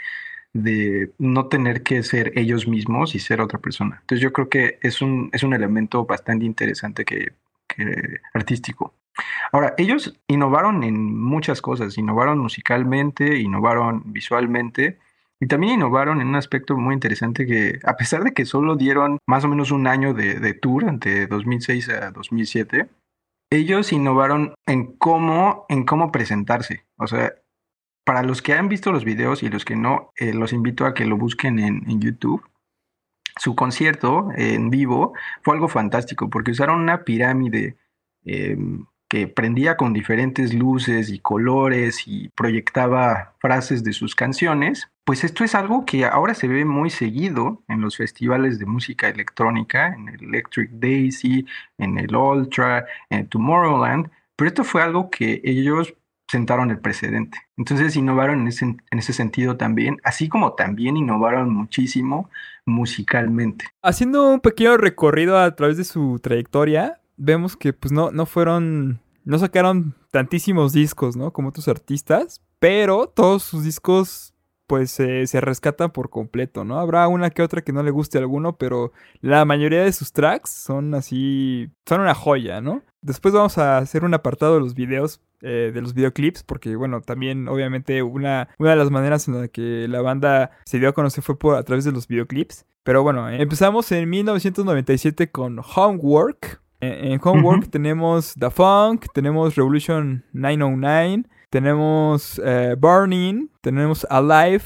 de 0.52 1.12
no 1.18 1.46
tener 1.46 1.82
que 1.82 2.02
ser 2.02 2.32
ellos 2.36 2.66
mismos 2.68 3.14
y 3.14 3.20
ser 3.20 3.40
otra 3.40 3.58
persona. 3.58 3.98
Entonces 4.00 4.22
yo 4.22 4.32
creo 4.32 4.48
que 4.48 4.78
es 4.82 5.02
un, 5.02 5.30
es 5.32 5.42
un 5.42 5.54
elemento 5.54 6.04
bastante 6.06 6.44
interesante 6.44 7.04
que, 7.04 7.32
que 7.68 8.20
artístico. 8.34 8.94
Ahora, 9.52 9.74
ellos 9.78 10.14
innovaron 10.28 10.82
en 10.82 11.18
muchas 11.20 11.60
cosas, 11.60 11.98
innovaron 11.98 12.38
musicalmente, 12.38 13.38
innovaron 13.38 14.02
visualmente, 14.06 14.98
y 15.40 15.46
también 15.46 15.74
innovaron 15.74 16.20
en 16.20 16.28
un 16.28 16.36
aspecto 16.36 16.76
muy 16.76 16.94
interesante 16.94 17.46
que, 17.46 17.80
a 17.84 17.96
pesar 17.96 18.24
de 18.24 18.32
que 18.32 18.44
solo 18.44 18.76
dieron 18.76 19.18
más 19.26 19.44
o 19.44 19.48
menos 19.48 19.70
un 19.70 19.86
año 19.86 20.12
de, 20.12 20.54
tour, 20.54 20.84
entre 20.84 21.26
2006 21.26 21.88
a 21.88 22.10
2007, 22.10 22.88
ellos 23.50 23.92
innovaron 23.92 24.54
en 24.66 24.96
cómo, 24.96 25.66
en 25.68 25.84
cómo 25.84 26.12
presentarse. 26.12 26.86
O 26.96 27.06
sea, 27.06 27.34
para 28.04 28.22
los 28.22 28.42
que 28.42 28.54
han 28.54 28.68
visto 28.68 28.92
los 28.92 29.04
videos 29.04 29.42
y 29.42 29.48
los 29.48 29.64
que 29.64 29.76
no, 29.76 30.12
eh, 30.16 30.32
los 30.32 30.52
invito 30.52 30.86
a 30.86 30.94
que 30.94 31.04
lo 31.04 31.16
busquen 31.16 31.58
en, 31.58 32.00
YouTube. 32.00 32.42
Su 33.36 33.54
concierto 33.54 34.28
en 34.36 34.70
vivo 34.70 35.12
fue 35.42 35.54
algo 35.54 35.68
fantástico 35.68 36.28
porque 36.28 36.50
usaron 36.50 36.80
una 36.80 37.04
pirámide 37.04 37.76
em, 38.24 38.86
que 39.10 39.26
prendía 39.26 39.76
con 39.76 39.92
diferentes 39.92 40.54
luces 40.54 41.10
y 41.10 41.18
colores 41.18 42.06
y 42.06 42.28
proyectaba 42.28 43.34
frases 43.40 43.82
de 43.82 43.92
sus 43.92 44.14
canciones, 44.14 44.88
pues 45.04 45.24
esto 45.24 45.42
es 45.42 45.56
algo 45.56 45.84
que 45.84 46.04
ahora 46.04 46.32
se 46.32 46.46
ve 46.46 46.64
muy 46.64 46.90
seguido 46.90 47.60
en 47.66 47.80
los 47.80 47.96
festivales 47.96 48.60
de 48.60 48.66
música 48.66 49.08
electrónica, 49.08 49.88
en 49.88 50.08
el 50.10 50.22
Electric 50.22 50.70
Daisy, 50.70 51.44
en 51.76 51.98
el 51.98 52.14
Ultra, 52.14 52.86
en 53.10 53.26
Tomorrowland, 53.26 54.08
pero 54.36 54.46
esto 54.48 54.62
fue 54.62 54.80
algo 54.80 55.10
que 55.10 55.40
ellos 55.42 55.92
sentaron 56.30 56.70
el 56.70 56.78
precedente. 56.78 57.36
Entonces 57.56 57.96
innovaron 57.96 58.42
en 58.42 58.46
ese, 58.46 58.64
en 58.64 58.98
ese 58.98 59.12
sentido 59.12 59.56
también, 59.56 59.96
así 60.04 60.28
como 60.28 60.52
también 60.52 60.96
innovaron 60.96 61.52
muchísimo 61.52 62.30
musicalmente. 62.64 63.64
Haciendo 63.82 64.30
un 64.30 64.38
pequeño 64.38 64.76
recorrido 64.76 65.36
a 65.36 65.56
través 65.56 65.76
de 65.76 65.82
su 65.82 66.20
trayectoria, 66.22 67.00
vemos 67.20 67.56
que 67.56 67.72
pues 67.72 67.92
no, 67.92 68.10
no 68.10 68.26
fueron, 68.26 69.00
no 69.24 69.38
sacaron 69.38 69.94
tantísimos 70.10 70.72
discos, 70.72 71.16
¿no? 71.16 71.32
Como 71.32 71.50
otros 71.50 71.68
artistas, 71.68 72.42
pero 72.58 73.06
todos 73.08 73.42
sus 73.42 73.64
discos 73.64 74.34
pues 74.66 74.92
se 74.92 75.40
rescatan 75.40 75.90
por 75.90 76.10
completo, 76.10 76.64
¿no? 76.64 76.78
Habrá 76.78 77.08
una 77.08 77.30
que 77.30 77.42
otra 77.42 77.60
que 77.60 77.72
no 77.72 77.82
le 77.82 77.90
guste 77.90 78.18
a 78.18 78.20
alguno, 78.20 78.56
pero 78.56 78.92
la 79.20 79.44
mayoría 79.44 79.82
de 79.82 79.92
sus 79.92 80.12
tracks 80.12 80.50
son 80.50 80.94
así, 80.94 81.70
son 81.86 82.02
una 82.02 82.14
joya, 82.14 82.60
¿no? 82.60 82.84
Después 83.02 83.34
vamos 83.34 83.58
a 83.58 83.78
hacer 83.78 84.04
un 84.04 84.14
apartado 84.14 84.54
de 84.54 84.60
los 84.60 84.74
videos, 84.74 85.20
eh, 85.40 85.72
de 85.74 85.82
los 85.82 85.92
videoclips, 85.92 86.44
porque 86.44 86.76
bueno, 86.76 87.00
también 87.00 87.48
obviamente 87.48 88.00
una, 88.04 88.48
una 88.58 88.70
de 88.70 88.76
las 88.76 88.92
maneras 88.92 89.26
en 89.26 89.40
la 89.40 89.48
que 89.48 89.88
la 89.88 90.02
banda 90.02 90.52
se 90.64 90.78
dio 90.78 90.90
a 90.90 90.92
conocer 90.92 91.24
fue 91.24 91.36
por, 91.36 91.56
a 91.56 91.64
través 91.64 91.84
de 91.84 91.90
los 91.90 92.06
videoclips. 92.06 92.64
Pero 92.84 93.02
bueno, 93.02 93.28
empezamos 93.28 93.90
en 93.90 94.08
1997 94.08 95.32
con 95.32 95.60
Homework, 95.74 96.62
en, 96.80 97.20
Homework 97.22 97.68
tenemos 97.70 98.34
The 98.38 98.50
Funk, 98.50 99.06
tenemos 99.12 99.54
Revolution 99.54 100.24
909, 100.32 101.24
tenemos 101.50 102.40
eh, 102.44 102.76
Burning, 102.78 103.48
tenemos 103.60 104.06
Alive, 104.08 104.64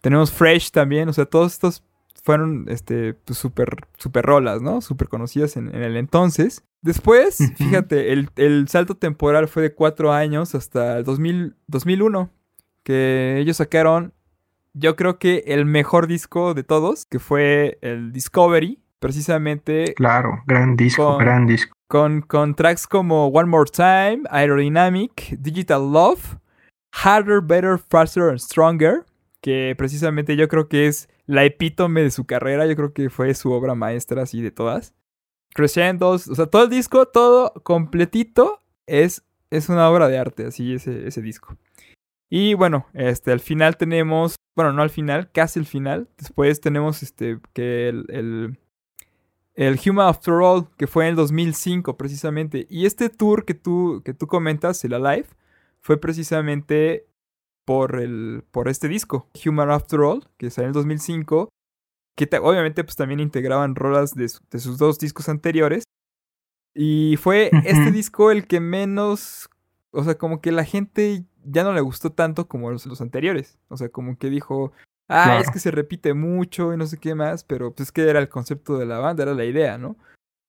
tenemos 0.00 0.32
Fresh 0.32 0.70
también. 0.70 1.08
O 1.08 1.12
sea, 1.12 1.26
todos 1.26 1.52
estos 1.52 1.82
fueron 2.22 2.66
este, 2.68 3.14
pues, 3.14 3.38
super, 3.38 3.68
super 3.98 4.24
rolas, 4.24 4.62
¿no? 4.62 4.80
Súper 4.80 5.08
conocidas 5.08 5.56
en, 5.56 5.74
el 5.74 5.96
entonces. 5.96 6.64
Después, 6.82 7.38
fíjate, 7.56 8.12
el, 8.12 8.68
salto 8.68 8.96
temporal 8.96 9.48
fue 9.48 9.62
de 9.62 9.74
cuatro 9.74 10.12
años 10.12 10.54
hasta 10.54 10.98
el 10.98 11.04
2001, 11.04 12.30
que 12.82 13.38
ellos 13.38 13.56
sacaron, 13.56 14.12
yo 14.72 14.94
creo 14.94 15.18
que 15.18 15.44
el 15.46 15.64
mejor 15.66 16.06
disco 16.06 16.54
de 16.54 16.62
todos, 16.62 17.06
que 17.06 17.18
fue 17.18 17.78
el 17.80 18.12
Discovery, 18.12 18.80
precisamente. 18.98 19.94
Claro, 19.94 20.42
gran 20.46 20.76
disco, 20.76 21.16
gran 21.18 21.46
disco. 21.46 21.74
Con, 21.88 22.22
con 22.22 22.54
tracks 22.54 22.86
como 22.86 23.28
One 23.28 23.48
More 23.48 23.70
Time, 23.70 24.22
Aerodynamic, 24.30 25.36
Digital 25.38 25.92
Love, 25.92 26.38
Harder, 26.92 27.40
Better, 27.40 27.78
Faster 27.78 28.24
and 28.24 28.38
Stronger, 28.38 29.04
que 29.40 29.74
precisamente 29.76 30.36
yo 30.36 30.48
creo 30.48 30.68
que 30.68 30.86
es 30.86 31.08
la 31.26 31.44
epítome 31.44 32.02
de 32.02 32.10
su 32.10 32.24
carrera, 32.24 32.66
yo 32.66 32.76
creo 32.76 32.92
que 32.92 33.10
fue 33.10 33.34
su 33.34 33.52
obra 33.52 33.74
maestra 33.74 34.22
así 34.22 34.42
de 34.42 34.50
todas. 34.50 34.94
Crescendos, 35.54 36.28
o 36.28 36.34
sea, 36.34 36.46
todo 36.46 36.64
el 36.64 36.70
disco, 36.70 37.06
todo 37.06 37.52
completito 37.62 38.60
es, 38.86 39.24
es 39.50 39.68
una 39.68 39.88
obra 39.88 40.08
de 40.08 40.18
arte, 40.18 40.46
así 40.46 40.74
ese, 40.74 41.06
ese 41.06 41.22
disco. 41.22 41.56
Y 42.28 42.54
bueno, 42.54 42.86
este, 42.92 43.32
al 43.32 43.40
final 43.40 43.76
tenemos, 43.76 44.36
bueno, 44.56 44.72
no 44.72 44.82
al 44.82 44.90
final, 44.90 45.30
casi 45.30 45.60
al 45.60 45.66
final. 45.66 46.08
Después 46.18 46.60
tenemos 46.60 47.02
este, 47.02 47.38
que 47.52 47.88
el, 47.88 48.04
el, 48.08 48.58
el 49.56 49.80
Human 49.84 50.06
After 50.06 50.34
All, 50.34 50.68
que 50.76 50.86
fue 50.86 51.04
en 51.04 51.10
el 51.10 51.16
2005 51.16 51.96
precisamente. 51.96 52.66
Y 52.70 52.86
este 52.86 53.08
tour 53.08 53.44
que 53.44 53.54
tú, 53.54 54.02
que 54.04 54.14
tú 54.14 54.26
comentas, 54.26 54.84
el 54.84 54.94
Alive, 54.94 55.26
fue 55.80 55.98
precisamente 55.98 57.06
por, 57.64 57.98
el, 57.98 58.44
por 58.50 58.68
este 58.68 58.86
disco, 58.86 59.28
Human 59.44 59.70
After 59.70 60.00
All, 60.00 60.28
que 60.36 60.50
salió 60.50 60.66
en 60.66 60.70
el 60.70 60.74
2005, 60.74 61.48
que 62.16 62.28
obviamente 62.40 62.84
pues 62.84 62.96
también 62.96 63.20
integraban 63.20 63.74
rolas 63.74 64.14
de, 64.14 64.30
de, 64.50 64.58
sus 64.58 64.78
dos 64.78 64.98
discos 64.98 65.28
anteriores. 65.28 65.84
Y 66.74 67.16
fue 67.16 67.50
este 67.64 67.90
disco 67.90 68.30
el 68.30 68.46
que 68.46 68.60
menos, 68.60 69.48
o 69.90 70.04
sea, 70.04 70.18
como 70.18 70.42
que 70.42 70.52
la 70.52 70.64
gente 70.64 71.24
ya 71.44 71.64
no 71.64 71.72
le 71.72 71.80
gustó 71.80 72.12
tanto 72.12 72.46
como 72.46 72.70
los, 72.70 72.84
los 72.84 73.00
anteriores. 73.00 73.58
O 73.68 73.76
sea, 73.78 73.88
como 73.88 74.18
que 74.18 74.28
dijo, 74.28 74.72
ah, 75.08 75.38
es 75.40 75.50
que 75.50 75.58
se 75.58 75.70
repite 75.70 76.14
mucho 76.14 76.72
y 76.72 76.76
no 76.76 76.86
sé 76.86 76.98
qué 76.98 77.14
más, 77.14 77.44
pero 77.44 77.74
pues 77.74 77.92
que 77.92 78.08
era 78.08 78.18
el 78.18 78.28
concepto 78.28 78.78
de 78.78 78.86
la 78.86 78.98
banda, 78.98 79.22
era 79.22 79.34
la 79.34 79.44
idea, 79.44 79.78
¿no? 79.78 79.96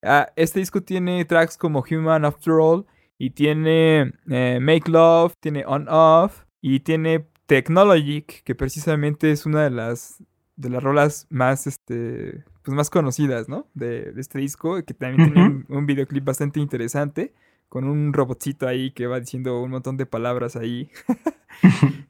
Ah, 0.04 0.32
este 0.36 0.60
disco 0.60 0.82
tiene 0.82 1.26
tracks 1.26 1.58
como 1.58 1.84
Human 1.90 2.26
After 2.26 2.54
All 2.54 2.86
y 3.18 3.32
tiene 3.32 4.14
eh, 4.30 4.60
Make 4.62 4.92
Love, 4.92 5.34
tiene 5.40 5.64
On 5.66 5.88
Off 5.90 6.44
y 6.62 6.82
tiene 6.82 7.28
Technologic, 7.46 8.44
que 8.44 8.56
precisamente 8.56 9.32
es 9.32 9.46
una 9.46 9.64
de 9.64 9.72
las 9.72 10.24
de 10.56 10.70
las 10.70 10.82
rolas 10.82 11.28
más 11.30 11.68
este 11.68 12.44
pues 12.64 12.76
más 12.76 12.90
conocidas, 12.90 13.48
¿no? 13.48 13.68
De, 13.74 14.12
de 14.12 14.22
este 14.22 14.40
disco, 14.40 14.84
que 14.84 14.94
también 14.94 15.32
tiene 15.32 15.48
un, 15.48 15.66
un 15.70 15.86
videoclip 15.86 16.26
bastante 16.26 16.60
interesante 16.60 17.34
con 17.70 17.86
un 17.86 18.14
robotcito 18.14 18.68
ahí 18.68 18.92
que 18.92 19.08
va 19.08 19.20
diciendo 19.20 19.62
un 19.62 19.72
montón 19.72 19.98
de 19.98 20.06
palabras 20.06 20.56
ahí. 20.56 20.90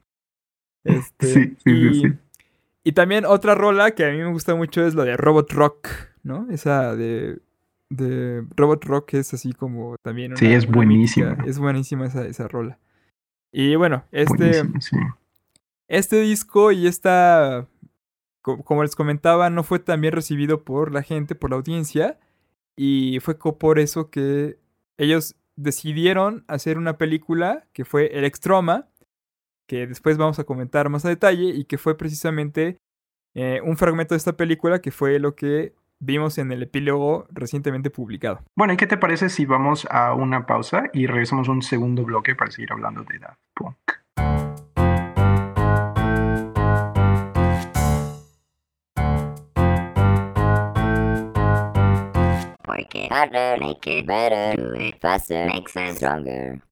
este, 0.84 1.26
sí, 1.26 1.56
sí, 1.64 1.70
y, 1.70 1.94
sí. 1.94 2.18
Y, 2.88 2.92
también 2.92 3.24
otra 3.24 3.54
rola 3.54 3.92
que 3.92 4.04
a 4.04 4.10
mí 4.10 4.18
me 4.18 4.30
gusta 4.30 4.54
mucho 4.54 4.86
es 4.86 4.94
la 4.94 5.04
de 5.04 5.16
Robot 5.16 5.52
Rock, 5.52 5.88
¿no? 6.22 6.46
Esa 6.50 6.94
de, 6.96 7.40
de 7.90 8.44
Robot 8.56 8.84
Rock 8.84 9.14
es 9.14 9.34
así 9.34 9.52
como 9.52 9.96
también 10.02 10.32
una, 10.32 10.38
Sí, 10.38 10.52
es 10.52 10.66
buenísima. 10.66 11.36
Es 11.46 11.58
buenísima 11.58 12.06
esa, 12.06 12.26
esa 12.26 12.48
rola. 12.48 12.78
Y 13.52 13.76
bueno, 13.76 14.04
este, 14.12 14.64
sí. 14.80 14.96
este 15.88 16.20
disco 16.20 16.72
y 16.72 16.86
esta, 16.86 17.66
como 18.42 18.82
les 18.82 18.94
comentaba, 18.94 19.50
no 19.50 19.62
fue 19.62 19.78
tan 19.78 20.00
bien 20.00 20.12
recibido 20.12 20.64
por 20.64 20.92
la 20.92 21.02
gente, 21.02 21.34
por 21.34 21.50
la 21.50 21.56
audiencia. 21.56 22.18
Y 22.76 23.18
fue 23.20 23.38
por 23.38 23.78
eso 23.78 24.10
que 24.10 24.58
ellos 24.98 25.34
decidieron 25.56 26.44
hacer 26.46 26.78
una 26.78 26.98
película 26.98 27.66
que 27.72 27.84
fue 27.84 28.16
El 28.16 28.24
Extroma, 28.24 28.86
que 29.68 29.86
después 29.86 30.16
vamos 30.16 30.40
a 30.40 30.44
comentar 30.44 30.88
más 30.88 31.04
a 31.04 31.10
detalle 31.10 31.50
y 31.50 31.64
que 31.66 31.78
fue 31.78 31.96
precisamente 31.96 32.78
eh, 33.34 33.60
un 33.62 33.76
fragmento 33.76 34.14
de 34.14 34.18
esta 34.18 34.36
película 34.36 34.80
que 34.80 34.90
fue 34.90 35.20
lo 35.20 35.36
que 35.36 35.74
vimos 36.00 36.38
en 36.38 36.50
el 36.50 36.62
epílogo 36.62 37.26
recientemente 37.30 37.90
publicado. 37.90 38.40
Bueno, 38.56 38.72
¿y 38.72 38.76
qué 38.76 38.86
te 38.86 38.96
parece 38.96 39.28
si 39.28 39.44
vamos 39.44 39.86
a 39.90 40.14
una 40.14 40.46
pausa 40.46 40.84
y 40.92 41.06
regresamos 41.06 41.48
a 41.48 41.52
un 41.52 41.62
segundo 41.62 42.04
bloque 42.04 42.34
para 42.34 42.50
seguir 42.50 42.72
hablando 42.72 43.04
de 43.04 43.18
Daft 43.18 43.38
Punk? 43.54 43.97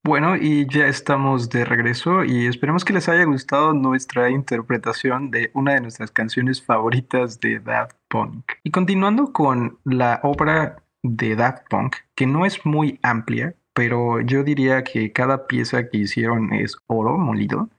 Bueno, 0.03 0.35
y 0.35 0.67
ya 0.67 0.87
estamos 0.87 1.49
de 1.49 1.65
regreso 1.65 2.23
y 2.23 2.47
esperemos 2.47 2.83
que 2.83 2.93
les 2.93 3.07
haya 3.09 3.23
gustado 3.25 3.73
nuestra 3.73 4.29
interpretación 4.29 5.31
de 5.31 5.51
una 5.53 5.73
de 5.73 5.81
nuestras 5.81 6.11
canciones 6.11 6.61
favoritas 6.61 7.39
de 7.39 7.59
Daft 7.59 7.95
Punk. 8.07 8.53
Y 8.63 8.71
continuando 8.71 9.31
con 9.31 9.77
la 9.83 10.19
obra 10.23 10.83
de 11.03 11.35
Daft 11.35 11.67
Punk, 11.69 11.97
que 12.15 12.25
no 12.25 12.45
es 12.45 12.65
muy 12.65 12.99
amplia, 13.03 13.55
pero 13.73 14.21
yo 14.21 14.43
diría 14.43 14.83
que 14.83 15.11
cada 15.11 15.45
pieza 15.45 15.87
que 15.87 15.97
hicieron 15.97 16.53
es 16.53 16.77
oro 16.87 17.17
molido. 17.17 17.69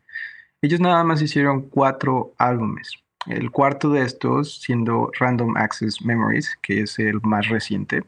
Ellos 0.63 0.81
nada 0.81 1.03
más 1.05 1.23
hicieron 1.23 1.69
cuatro 1.69 2.35
álbumes. 2.39 2.93
El 3.27 3.51
cuarto 3.51 3.91
de 3.91 4.03
estos 4.03 4.61
siendo 4.61 5.11
Random 5.19 5.57
Access 5.57 6.03
Memories, 6.03 6.57
que 6.63 6.83
es 6.83 6.99
el 6.99 7.21
más 7.23 7.49
reciente. 7.49 8.05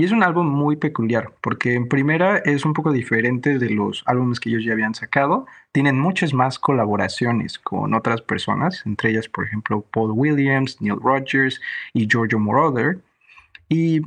Y 0.00 0.04
es 0.04 0.12
un 0.12 0.22
álbum 0.22 0.46
muy 0.46 0.76
peculiar, 0.76 1.30
porque 1.42 1.74
en 1.74 1.86
primera 1.86 2.38
es 2.38 2.64
un 2.64 2.72
poco 2.72 2.90
diferente 2.90 3.58
de 3.58 3.68
los 3.68 4.02
álbumes 4.06 4.40
que 4.40 4.48
ellos 4.48 4.64
ya 4.64 4.72
habían 4.72 4.94
sacado. 4.94 5.44
Tienen 5.72 6.00
muchas 6.00 6.32
más 6.32 6.58
colaboraciones 6.58 7.58
con 7.58 7.92
otras 7.92 8.22
personas, 8.22 8.82
entre 8.86 9.10
ellas, 9.10 9.28
por 9.28 9.44
ejemplo, 9.44 9.84
Paul 9.92 10.12
Williams, 10.12 10.80
Neil 10.80 10.96
Rogers 10.98 11.60
y 11.92 12.08
Giorgio 12.08 12.38
Moroder. 12.38 13.02
Y 13.68 14.00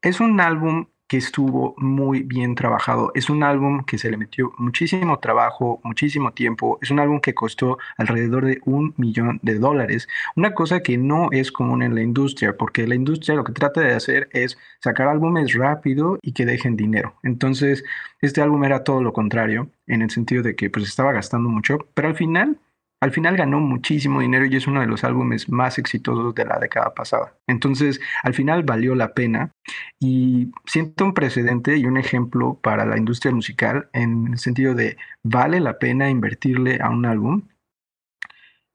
es 0.00 0.18
un 0.18 0.40
álbum 0.40 0.86
que 1.08 1.16
estuvo 1.16 1.74
muy 1.78 2.22
bien 2.22 2.54
trabajado. 2.54 3.10
Es 3.14 3.30
un 3.30 3.42
álbum 3.42 3.84
que 3.84 3.98
se 3.98 4.10
le 4.10 4.16
metió 4.16 4.52
muchísimo 4.58 5.18
trabajo, 5.18 5.80
muchísimo 5.82 6.32
tiempo. 6.32 6.78
Es 6.82 6.90
un 6.90 7.00
álbum 7.00 7.20
que 7.20 7.34
costó 7.34 7.78
alrededor 7.96 8.44
de 8.44 8.60
un 8.66 8.94
millón 8.98 9.40
de 9.42 9.58
dólares. 9.58 10.06
Una 10.36 10.54
cosa 10.54 10.82
que 10.82 10.98
no 10.98 11.28
es 11.32 11.50
común 11.50 11.82
en 11.82 11.94
la 11.94 12.02
industria, 12.02 12.56
porque 12.56 12.86
la 12.86 12.94
industria 12.94 13.34
lo 13.34 13.44
que 13.44 13.52
trata 13.52 13.80
de 13.80 13.94
hacer 13.94 14.28
es 14.32 14.58
sacar 14.80 15.08
álbumes 15.08 15.54
rápido 15.54 16.18
y 16.22 16.32
que 16.32 16.46
dejen 16.46 16.76
dinero. 16.76 17.14
Entonces, 17.22 17.84
este 18.20 18.42
álbum 18.42 18.64
era 18.64 18.84
todo 18.84 19.02
lo 19.02 19.12
contrario, 19.12 19.70
en 19.86 20.02
el 20.02 20.10
sentido 20.10 20.42
de 20.42 20.54
que 20.56 20.70
pues 20.70 20.84
estaba 20.86 21.12
gastando 21.12 21.48
mucho, 21.48 21.78
pero 21.94 22.08
al 22.08 22.16
final 22.16 22.58
al 23.00 23.12
final 23.12 23.36
ganó 23.36 23.60
muchísimo 23.60 24.20
dinero 24.20 24.44
y 24.46 24.56
es 24.56 24.66
uno 24.66 24.80
de 24.80 24.86
los 24.86 25.04
álbumes 25.04 25.48
más 25.48 25.78
exitosos 25.78 26.34
de 26.34 26.44
la 26.44 26.58
década 26.58 26.94
pasada. 26.94 27.34
Entonces, 27.46 28.00
al 28.22 28.34
final 28.34 28.64
valió 28.64 28.94
la 28.94 29.14
pena 29.14 29.52
y 30.00 30.50
siento 30.66 31.04
un 31.04 31.14
precedente 31.14 31.76
y 31.76 31.86
un 31.86 31.96
ejemplo 31.96 32.58
para 32.60 32.84
la 32.84 32.98
industria 32.98 33.32
musical 33.32 33.88
en 33.92 34.28
el 34.32 34.38
sentido 34.38 34.74
de 34.74 34.96
vale 35.22 35.60
la 35.60 35.78
pena 35.78 36.10
invertirle 36.10 36.80
a 36.80 36.90
un 36.90 37.06
álbum 37.06 37.42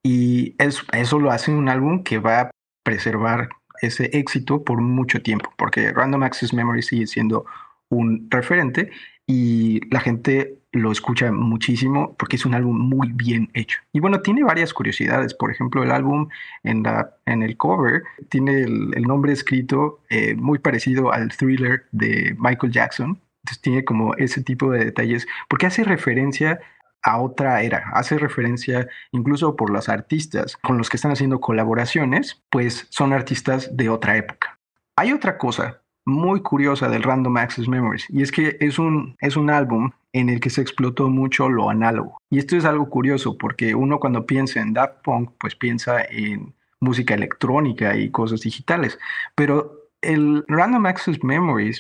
y 0.03 0.56
eso, 0.58 0.84
eso 0.92 1.20
lo 1.20 1.32
hace 1.32 1.51
un 1.51 1.70
álbum 1.70 2.03
que 2.03 2.20
va 2.20 2.42
a 2.42 2.51
preservar 2.84 3.50
ese 3.82 4.10
éxito 4.18 4.63
por 4.63 4.82
mucho 4.82 5.22
tiempo, 5.22 5.51
porque 5.58 5.92
Random 5.92 6.24
Access 6.24 6.53
Memory 6.53 6.82
sigue 6.82 7.08
siendo 7.08 7.46
un 7.89 8.27
referente 8.30 8.92
y 9.25 9.88
la 9.89 10.00
gente 10.00 10.58
lo 10.72 10.92
escucha 10.92 11.32
muchísimo 11.32 12.15
porque 12.18 12.36
es 12.36 12.46
un 12.46 12.56
álbum 12.56 12.77
muy 12.77 13.12
bien 13.13 13.50
hecho. 13.53 13.80
Y 13.94 14.00
bueno, 14.00 14.22
tiene 14.22 14.44
varias 14.44 14.74
curiosidades. 14.74 15.34
Por 15.34 15.51
ejemplo, 15.51 15.84
el 15.84 15.92
álbum 15.92 16.30
en, 16.63 16.84
el 17.25 17.58
cover 17.58 18.03
tiene 18.30 18.62
el, 18.62 18.92
el 18.96 19.03
nombre 19.03 19.34
escrito 19.34 20.01
eh, 20.10 20.36
muy 20.36 20.60
parecido 20.60 21.13
al 21.13 21.30
thriller 21.30 21.86
de 21.92 22.36
Michael 22.39 22.74
Jackson. 22.74 23.22
Entonces 23.44 23.62
tiene 23.62 23.86
como 23.86 24.15
ese 24.15 24.42
tipo 24.42 24.72
de 24.72 24.86
detalles 24.86 25.27
porque 25.48 25.68
hace 25.68 25.84
referencia 25.84 26.60
a 27.03 27.20
otra 27.20 27.62
era, 27.62 27.92
hace 27.94 28.18
referencia 28.18 28.88
incluso 29.12 29.56
por 29.58 29.70
los 29.70 29.89
artistas 29.89 30.58
con 30.58 30.77
los 30.77 30.89
que 30.89 30.96
están 30.98 31.12
haciendo 31.12 31.42
colaboraciones, 31.42 32.42
pues 32.50 32.88
son 32.89 33.13
artistas 33.13 33.75
de 33.75 33.89
otra 33.89 34.15
época. 34.15 34.58
Hay 34.96 35.12
otra 35.12 35.38
cosa 35.38 35.83
muy 36.05 36.41
curiosa 36.41 36.89
del 36.89 37.03
Random 37.03 37.38
Access 37.38 37.67
Memories 37.67 38.05
y 38.10 38.22
es 38.22 38.31
que 38.31 38.57
es 38.60 38.79
un, 38.79 39.15
es 39.22 39.38
un 39.38 39.50
álbum 39.50 39.91
en 40.12 40.29
el 40.29 40.39
que 40.39 40.50
se 40.50 40.62
explotó 40.62 41.10
mucho 41.10 41.50
lo 41.50 41.69
análogo. 41.69 42.17
Y 42.29 42.39
esto 42.39 42.55
es 42.55 42.65
algo 42.65 42.89
curioso 42.89 43.38
porque 43.38 43.74
uno 43.74 44.00
cuando 44.00 44.25
piensa 44.25 44.60
en 44.62 44.74
Daft 44.74 45.01
Punk 45.03 45.31
pues 45.39 45.55
piensa 45.55 46.03
en 46.03 46.53
música 46.79 47.13
electrónica 47.13 47.95
y 47.95 48.12
cosas 48.12 48.41
digitales, 48.41 49.00
pero 49.36 49.89
el 50.01 50.43
Random 50.48 50.86
Access 50.86 51.24
Memories 51.24 51.79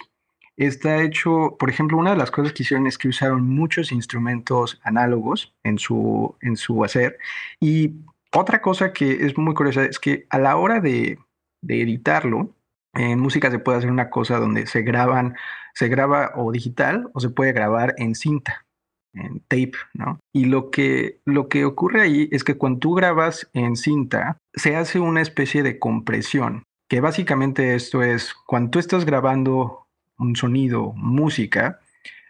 está 0.55 1.01
hecho, 1.01 1.55
por 1.59 1.69
ejemplo, 1.69 1.97
una 1.97 2.11
de 2.11 2.17
las 2.17 2.31
cosas 2.31 2.53
que 2.53 2.63
hicieron 2.63 2.87
es 2.87 2.97
que 2.97 3.07
usaron 3.07 3.47
muchos 3.47 3.91
instrumentos 3.91 4.79
análogos 4.83 5.53
en 5.63 5.77
su, 5.77 6.35
en 6.41 6.55
su 6.55 6.83
hacer 6.83 7.17
y 7.59 7.93
otra 8.35 8.61
cosa 8.61 8.93
que 8.93 9.25
es 9.25 9.37
muy 9.37 9.53
curiosa 9.53 9.85
es 9.85 9.99
que 9.99 10.25
a 10.29 10.39
la 10.39 10.55
hora 10.57 10.79
de, 10.79 11.19
de 11.61 11.81
editarlo, 11.81 12.49
en 12.93 13.19
música 13.19 13.49
se 13.51 13.59
puede 13.59 13.79
hacer 13.79 13.91
una 13.91 14.09
cosa 14.09 14.39
donde 14.39 14.67
se 14.67 14.81
graban, 14.81 15.35
se 15.73 15.87
graba 15.87 16.31
o 16.35 16.51
digital 16.51 17.09
o 17.13 17.19
se 17.19 17.29
puede 17.29 17.51
grabar 17.53 17.95
en 17.97 18.15
cinta, 18.15 18.65
en 19.13 19.39
tape, 19.41 19.73
¿no? 19.93 20.19
Y 20.31 20.45
lo 20.45 20.69
que, 20.69 21.19
lo 21.25 21.49
que 21.49 21.65
ocurre 21.65 22.01
ahí 22.01 22.29
es 22.31 22.43
que 22.43 22.55
cuando 22.55 22.79
tú 22.79 22.93
grabas 22.93 23.49
en 23.53 23.75
cinta, 23.75 24.37
se 24.53 24.75
hace 24.75 24.99
una 24.99 25.21
especie 25.21 25.63
de 25.63 25.79
compresión, 25.79 26.63
que 26.87 27.01
básicamente 27.01 27.75
esto 27.75 28.03
es, 28.03 28.33
cuando 28.33 28.71
tú 28.71 28.79
estás 28.79 29.05
grabando 29.05 29.87
un 30.19 30.35
sonido, 30.35 30.93
música, 30.95 31.79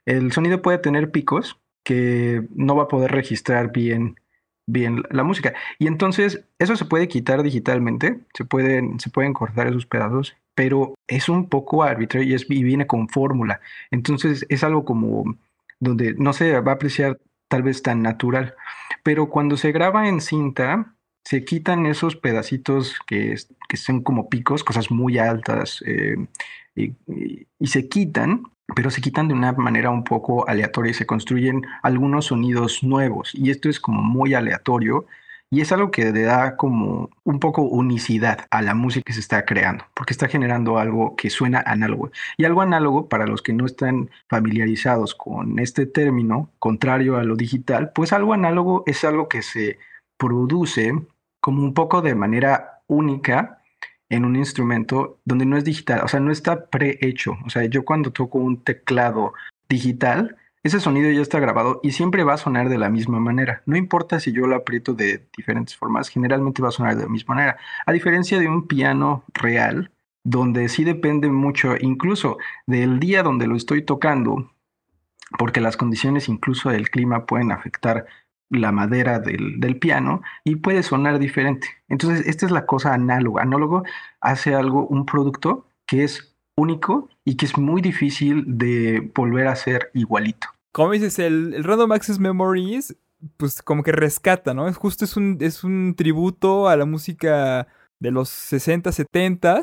el 0.05 0.31
sonido 0.31 0.61
puede 0.61 0.77
tener 0.77 1.11
picos 1.11 1.59
que 1.83 2.43
no 2.55 2.75
va 2.75 2.83
a 2.83 2.87
poder 2.87 3.11
registrar 3.11 3.71
bien 3.73 4.15
bien 4.65 5.03
la 5.09 5.23
música. 5.23 5.53
Y 5.79 5.87
entonces 5.87 6.45
eso 6.59 6.75
se 6.75 6.85
puede 6.85 7.07
quitar 7.07 7.43
digitalmente, 7.43 8.21
se 8.33 8.45
pueden, 8.45 8.99
se 8.99 9.09
pueden 9.09 9.33
cortar 9.33 9.67
esos 9.67 9.85
pedazos, 9.85 10.35
pero 10.55 10.95
es 11.07 11.29
un 11.29 11.49
poco 11.49 11.83
arbitrario 11.83 12.29
y, 12.29 12.33
es, 12.33 12.47
viene 12.47 12.87
con 12.87 13.09
fórmula. 13.09 13.61
Entonces 13.91 14.45
es 14.49 14.63
algo 14.63 14.85
como 14.85 15.35
donde 15.79 16.13
no 16.15 16.33
se 16.33 16.59
va 16.59 16.71
a 16.73 16.75
apreciar 16.75 17.19
tal 17.47 17.63
vez 17.63 17.81
tan 17.81 18.01
natural. 18.01 18.55
Pero 19.03 19.29
cuando 19.29 19.57
se 19.57 19.71
graba 19.71 20.07
en 20.07 20.21
cinta, 20.21 20.95
se 21.23 21.45
quitan 21.45 21.85
esos 21.85 22.15
pedacitos 22.15 22.99
que, 23.07 23.35
que 23.69 23.77
son 23.77 24.01
como 24.01 24.29
picos, 24.29 24.63
cosas 24.63 24.91
muy 24.91 25.17
altas, 25.17 25.83
eh, 25.85 26.17
y, 26.75 26.95
se 27.65 27.87
quitan, 27.87 28.43
pero 28.75 28.89
se 28.89 29.01
quitan 29.01 29.27
de 29.27 29.33
una 29.33 29.53
manera 29.53 29.89
un 29.89 30.03
poco 30.03 30.47
aleatoria 30.47 30.91
y 30.91 30.95
se 30.95 31.05
construyen 31.05 31.61
algunos 31.81 32.25
sonidos 32.25 32.83
nuevos. 32.83 33.33
Y 33.33 33.51
esto 33.51 33.69
es 33.69 33.79
como 33.79 34.01
muy 34.01 34.33
aleatorio 34.33 35.05
y 35.53 35.61
es 35.61 35.71
algo 35.71 35.91
que 35.91 36.11
le 36.11 36.23
da 36.23 36.57
como 36.57 37.11
un 37.23 37.39
poco 37.39 37.61
unicidad 37.61 38.47
a 38.49 38.63
la 38.63 38.73
música 38.73 39.03
que 39.05 39.13
se 39.13 39.19
está 39.19 39.45
creando, 39.45 39.85
porque 39.93 40.11
está 40.11 40.27
generando 40.27 40.79
algo 40.79 41.15
que 41.15 41.29
suena 41.29 41.61
análogo. 41.63 42.09
Y 42.37 42.45
algo 42.45 42.61
análogo, 42.61 43.07
para 43.07 43.27
los 43.27 43.43
que 43.43 43.53
no 43.53 43.67
están 43.67 44.09
familiarizados 44.29 45.13
con 45.13 45.59
este 45.59 45.85
término, 45.85 46.49
contrario 46.57 47.17
a 47.17 47.23
lo 47.23 47.35
digital, 47.35 47.91
pues 47.93 48.13
algo 48.13 48.33
análogo 48.33 48.83
es 48.87 49.03
algo 49.03 49.29
que 49.29 49.43
se 49.43 49.77
produce 50.17 50.91
como 51.39 51.61
un 51.61 51.75
poco 51.75 52.01
de 52.01 52.15
manera 52.15 52.81
única 52.87 53.59
en 54.09 54.25
un 54.25 54.35
instrumento 54.35 55.19
donde 55.23 55.45
no 55.45 55.55
es 55.55 55.63
digital, 55.63 56.01
o 56.03 56.07
sea, 56.07 56.19
no 56.19 56.31
está 56.31 56.65
prehecho. 56.65 57.37
O 57.45 57.51
sea, 57.51 57.65
yo 57.65 57.85
cuando 57.85 58.11
toco 58.11 58.39
un 58.39 58.63
teclado 58.63 59.33
digital, 59.69 60.35
ese 60.63 60.79
sonido 60.79 61.11
ya 61.11 61.21
está 61.21 61.39
grabado 61.39 61.81
y 61.83 61.91
siempre 61.91 62.23
va 62.23 62.35
a 62.35 62.37
sonar 62.37 62.69
de 62.69 62.77
la 62.77 62.89
misma 62.89 63.19
manera. 63.19 63.63
No 63.65 63.75
importa 63.75 64.21
si 64.21 64.31
yo 64.31 64.47
lo 64.47 64.55
aprieto 64.55 64.93
de 64.93 65.27
diferentes 65.35 65.75
formas, 65.75 66.07
generalmente 66.07 66.61
va 66.61 66.69
a 66.69 66.71
sonar 66.71 66.95
de 66.95 67.03
la 67.03 67.09
misma 67.09 67.35
manera. 67.35 67.57
A 67.85 67.91
diferencia 67.91 68.39
de 68.39 68.47
un 68.47 68.65
piano 68.65 69.25
real, 69.33 69.91
donde 70.23 70.69
sí 70.69 70.85
depende 70.85 71.27
mucho 71.29 71.75
incluso 71.79 72.37
del 72.65 72.99
día 73.01 73.23
donde 73.23 73.45
lo 73.45 73.57
estoy 73.57 73.81
tocando, 73.81 74.51
porque 75.37 75.59
las 75.59 75.75
condiciones 75.75 76.29
incluso 76.29 76.69
del 76.69 76.89
clima 76.89 77.25
pueden 77.25 77.51
afectar 77.51 78.05
la 78.49 78.71
madera 78.71 79.19
del, 79.19 79.59
del, 79.59 79.77
piano 79.79 80.21
y 80.45 80.57
puede 80.57 80.83
sonar 80.83 81.19
diferente. 81.19 81.67
Entonces, 81.89 82.25
esta 82.27 82.45
es 82.45 82.51
la 82.51 82.65
cosa 82.65 82.93
análoga. 82.93 83.41
Análogo 83.41 83.83
hace 84.21 84.55
algo, 84.55 84.87
un 84.87 85.05
producto 85.05 85.65
que 85.85 86.03
es 86.03 86.33
único 86.55 87.09
y 87.25 87.35
que 87.35 87.45
es 87.45 87.57
muy 87.57 87.81
difícil 87.81 88.43
de 88.47 89.11
volver 89.13 89.47
a 89.47 89.55
ser 89.55 89.89
igualito. 89.93 90.52
Como 90.73 90.91
dices, 90.91 91.17
el, 91.19 91.53
el 91.53 91.63
Random 91.63 91.93
Access 91.93 92.19
Memories, 92.19 92.97
pues 93.37 93.61
como 93.61 93.83
que 93.83 93.93
rescata, 93.93 94.53
¿no? 94.53 94.67
Es 94.67 94.75
justo 94.75 95.05
es 95.05 95.15
un, 95.15 95.37
es 95.39 95.63
un 95.63 95.95
tributo 95.95 96.67
a 96.67 96.75
la 96.75 96.85
música 96.85 97.67
de 97.99 98.11
los 98.11 98.29
60, 98.29 98.91
70 98.91 99.61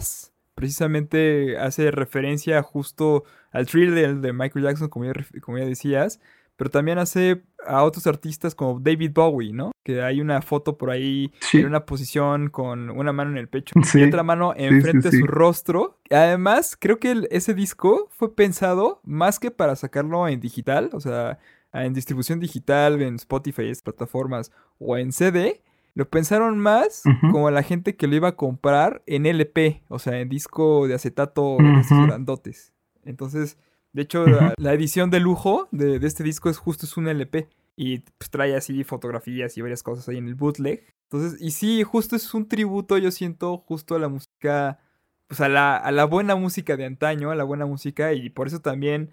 Precisamente 0.54 1.58
hace 1.58 1.90
referencia 1.90 2.62
justo 2.62 3.24
al 3.50 3.66
thriller 3.66 4.16
de, 4.16 4.32
Michael 4.32 4.64
Jackson, 4.64 4.88
como 4.88 5.06
ya, 5.06 5.12
como 5.42 5.58
ya 5.58 5.64
decías 5.64 6.20
pero 6.60 6.68
también 6.68 6.98
hace 6.98 7.40
a 7.66 7.84
otros 7.84 8.06
artistas 8.06 8.54
como 8.54 8.80
David 8.80 9.12
Bowie, 9.14 9.54
¿no? 9.54 9.72
Que 9.82 10.02
hay 10.02 10.20
una 10.20 10.42
foto 10.42 10.76
por 10.76 10.90
ahí 10.90 11.32
en 11.54 11.64
una 11.64 11.86
posición 11.86 12.50
con 12.50 12.90
una 12.90 13.14
mano 13.14 13.30
en 13.30 13.38
el 13.38 13.48
pecho 13.48 13.72
y 13.94 14.02
otra 14.02 14.22
mano 14.22 14.52
enfrente 14.54 15.08
de 15.08 15.20
su 15.20 15.26
rostro. 15.26 15.98
Además, 16.10 16.76
creo 16.78 16.98
que 16.98 17.26
ese 17.30 17.54
disco 17.54 18.08
fue 18.10 18.34
pensado 18.34 19.00
más 19.04 19.38
que 19.38 19.50
para 19.50 19.74
sacarlo 19.74 20.28
en 20.28 20.38
digital, 20.38 20.90
o 20.92 21.00
sea, 21.00 21.38
en 21.72 21.94
distribución 21.94 22.40
digital, 22.40 23.00
en 23.00 23.14
Spotify, 23.14 23.72
plataformas 23.82 24.52
o 24.78 24.98
en 24.98 25.12
CD. 25.12 25.62
Lo 25.94 26.10
pensaron 26.10 26.58
más 26.58 27.04
como 27.32 27.50
la 27.50 27.62
gente 27.62 27.96
que 27.96 28.06
lo 28.06 28.16
iba 28.16 28.28
a 28.28 28.36
comprar 28.36 29.02
en 29.06 29.24
LP, 29.24 29.82
o 29.88 29.98
sea, 29.98 30.20
en 30.20 30.28
disco 30.28 30.86
de 30.86 30.92
acetato 30.92 31.56
de 31.58 31.80
esos 31.80 32.06
grandotes. 32.06 32.74
Entonces, 33.02 33.56
de 33.92 34.02
hecho, 34.02 34.24
la, 34.26 34.72
edición 34.72 35.10
de 35.10 35.20
lujo 35.20 35.68
de, 35.72 35.96
este 36.06 36.22
disco 36.22 36.48
es 36.48 36.58
justo 36.58 36.86
es 36.86 36.96
un 36.96 37.08
LP. 37.08 37.48
Y 37.76 38.00
pues, 38.18 38.30
trae 38.30 38.54
así 38.56 38.84
fotografías 38.84 39.56
y 39.56 39.62
varias 39.62 39.82
cosas 39.82 40.08
ahí 40.08 40.18
en 40.18 40.28
el 40.28 40.34
bootleg. 40.34 40.84
Entonces, 41.10 41.40
y 41.40 41.52
sí, 41.52 41.82
justo 41.82 42.14
es 42.14 42.34
un 42.34 42.46
tributo, 42.46 42.98
yo 42.98 43.10
siento, 43.10 43.58
justo 43.58 43.96
a 43.96 43.98
la 43.98 44.08
música, 44.08 44.78
pues 45.26 45.40
a 45.40 45.48
la, 45.48 45.76
a 45.76 45.90
la 45.90 46.04
buena 46.04 46.36
música 46.36 46.76
de 46.76 46.84
antaño, 46.84 47.30
a 47.30 47.34
la 47.34 47.44
buena 47.44 47.66
música, 47.66 48.12
y 48.12 48.30
por 48.30 48.46
eso 48.46 48.60
también, 48.60 49.10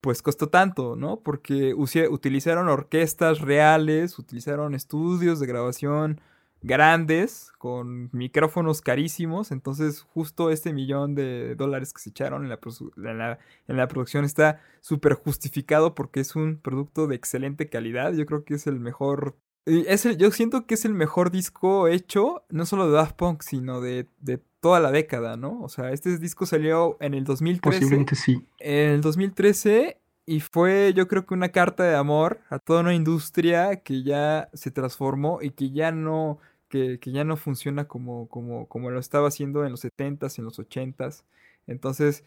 pues 0.00 0.22
costó 0.22 0.48
tanto, 0.48 0.96
¿no? 0.96 1.20
Porque 1.20 1.74
utilizaron 1.74 2.68
orquestas 2.68 3.40
reales, 3.40 4.18
utilizaron 4.18 4.74
estudios 4.74 5.40
de 5.40 5.46
grabación, 5.46 6.20
grandes, 6.64 7.52
con 7.58 8.08
micrófonos 8.12 8.80
carísimos. 8.80 9.52
Entonces, 9.52 10.00
justo 10.00 10.50
este 10.50 10.72
millón 10.72 11.14
de 11.14 11.54
dólares 11.54 11.92
que 11.92 12.00
se 12.00 12.10
echaron 12.10 12.42
en 12.42 12.48
la, 12.48 13.38
en 13.68 13.76
la, 13.76 13.88
producción 13.88 14.24
está 14.24 14.60
súper 14.80 15.14
justificado 15.14 15.94
porque 15.94 16.20
es 16.20 16.34
un 16.34 16.56
producto 16.56 17.06
de 17.06 17.16
excelente 17.16 17.68
calidad. 17.68 18.14
Yo 18.14 18.26
creo 18.26 18.44
que 18.44 18.54
es 18.54 18.66
el 18.66 18.80
mejor. 18.80 19.36
Es 19.66 20.04
yo 20.18 20.30
siento 20.30 20.66
que 20.66 20.74
es 20.74 20.84
el 20.84 20.94
mejor 20.94 21.30
disco 21.30 21.88
hecho, 21.88 22.44
no 22.50 22.66
solo 22.66 22.86
de 22.86 22.94
Daft 22.94 23.16
Punk, 23.16 23.42
sino 23.42 23.80
de, 23.80 24.08
de 24.20 24.38
toda 24.60 24.80
la 24.80 24.90
década, 24.90 25.36
¿no? 25.36 25.62
O 25.62 25.68
sea, 25.68 25.92
este 25.92 26.18
disco 26.18 26.44
salió 26.46 26.96
en 27.00 27.14
el 27.14 27.24
2013. 27.24 27.78
Posiblemente 27.78 28.14
sí. 28.14 28.46
En 28.58 28.90
el 28.90 29.00
2013 29.00 29.98
y 30.26 30.40
fue 30.40 30.92
yo 30.94 31.06
creo 31.06 31.26
que 31.26 31.34
una 31.34 31.50
carta 31.50 31.84
de 31.84 31.96
amor 31.96 32.40
a 32.48 32.58
toda 32.58 32.80
una 32.80 32.94
industria 32.94 33.82
que 33.82 34.02
ya 34.02 34.48
se 34.54 34.70
transformó 34.70 35.40
y 35.42 35.50
que 35.50 35.70
ya 35.70 35.92
no 35.92 36.38
que, 36.74 37.12
ya 37.12 37.24
no 37.24 37.36
funciona 37.36 37.86
como, 37.86 38.28
como, 38.28 38.66
como 38.68 38.90
lo 38.90 38.98
estaba 38.98 39.28
haciendo 39.28 39.64
en 39.64 39.70
los 39.72 39.84
70s, 39.84 40.38
en 40.38 40.44
los 40.44 40.58
80s. 40.58 41.24
Entonces, 41.66 42.24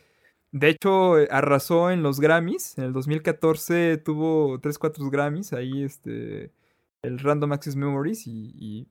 de 0.51 0.69
hecho, 0.69 1.19
eh, 1.19 1.27
arrasó 1.31 1.91
en 1.91 2.03
los 2.03 2.19
Grammys. 2.19 2.77
En 2.77 2.85
el 2.85 2.93
2014 2.93 3.97
tuvo 3.97 4.59
3, 4.59 4.79
4 4.79 5.09
Grammys 5.09 5.53
ahí, 5.53 5.83
este, 5.83 6.51
el 7.01 7.19
Random 7.19 7.51
Access 7.53 7.75
Memories 7.75 8.27
y, 8.27 8.87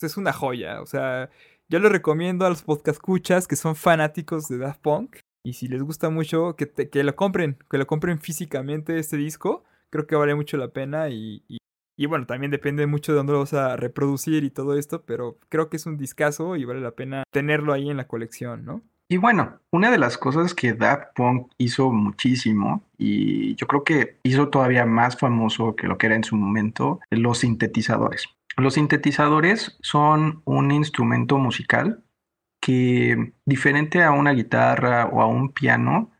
es 0.00 0.16
una 0.16 0.32
joya. 0.32 0.80
O 0.82 0.86
sea, 0.86 1.30
yo 1.68 1.78
le 1.78 1.88
recomiendo 1.88 2.44
a 2.44 2.48
los 2.50 2.62
podcast 2.62 2.96
escuchas 2.96 3.46
que 3.46 3.54
son 3.56 3.76
fanáticos 3.76 4.48
de 4.48 4.58
Daft 4.58 4.80
Punk. 4.80 5.16
Y 5.44 5.54
si 5.54 5.68
les 5.68 5.82
gusta 5.82 6.10
mucho, 6.10 6.56
que, 6.56 6.68
que 6.70 7.04
lo 7.04 7.14
compren, 7.16 7.56
que 7.70 7.78
lo 7.78 7.86
compren 7.86 8.20
físicamente 8.20 8.98
este 8.98 9.16
disco. 9.16 9.64
Creo 9.90 10.06
que 10.06 10.16
vale 10.16 10.34
mucho 10.34 10.56
la 10.56 10.68
pena 10.68 11.08
y, 11.08 11.44
y 11.48 11.58
bueno, 12.06 12.26
también 12.26 12.50
depende 12.50 12.86
mucho 12.86 13.12
de 13.12 13.16
dónde 13.16 13.32
lo 13.32 13.40
vas 13.40 13.54
a 13.54 13.76
reproducir 13.76 14.44
y 14.44 14.50
todo 14.50 14.76
esto, 14.76 15.02
pero 15.02 15.38
creo 15.48 15.68
que 15.68 15.76
es 15.76 15.86
un 15.86 15.96
discazo 15.96 16.56
y 16.56 16.64
vale 16.64 16.80
la 16.80 16.92
pena 16.92 17.24
tenerlo 17.30 17.72
ahí 17.72 17.90
en 17.90 17.96
la 17.96 18.08
colección, 18.08 18.64
¿no? 18.64 18.82
Y 19.08 19.18
bueno, 19.18 19.60
una 19.70 19.90
de 19.90 19.98
las 19.98 20.16
cosas 20.16 20.54
que 20.54 20.72
Daft 20.72 21.14
Punk 21.14 21.52
hizo 21.58 21.92
muchísimo 21.92 22.82
y 22.96 23.54
yo 23.56 23.66
creo 23.66 23.84
que 23.84 24.16
hizo 24.22 24.48
todavía 24.48 24.86
más 24.86 25.18
famoso 25.18 25.76
que 25.76 25.86
lo 25.86 25.98
que 25.98 26.06
era 26.06 26.16
en 26.16 26.24
su 26.24 26.34
momento, 26.34 26.98
los 27.10 27.40
sintetizadores. 27.40 28.26
Los 28.56 28.74
sintetizadores 28.74 29.76
son 29.82 30.40
un 30.46 30.70
instrumento 30.70 31.36
musical 31.36 32.02
que, 32.58 33.34
diferente 33.44 34.02
a 34.02 34.12
una 34.12 34.32
guitarra 34.32 35.06
o 35.06 35.20
a 35.20 35.26
un 35.26 35.52
piano, 35.52 36.10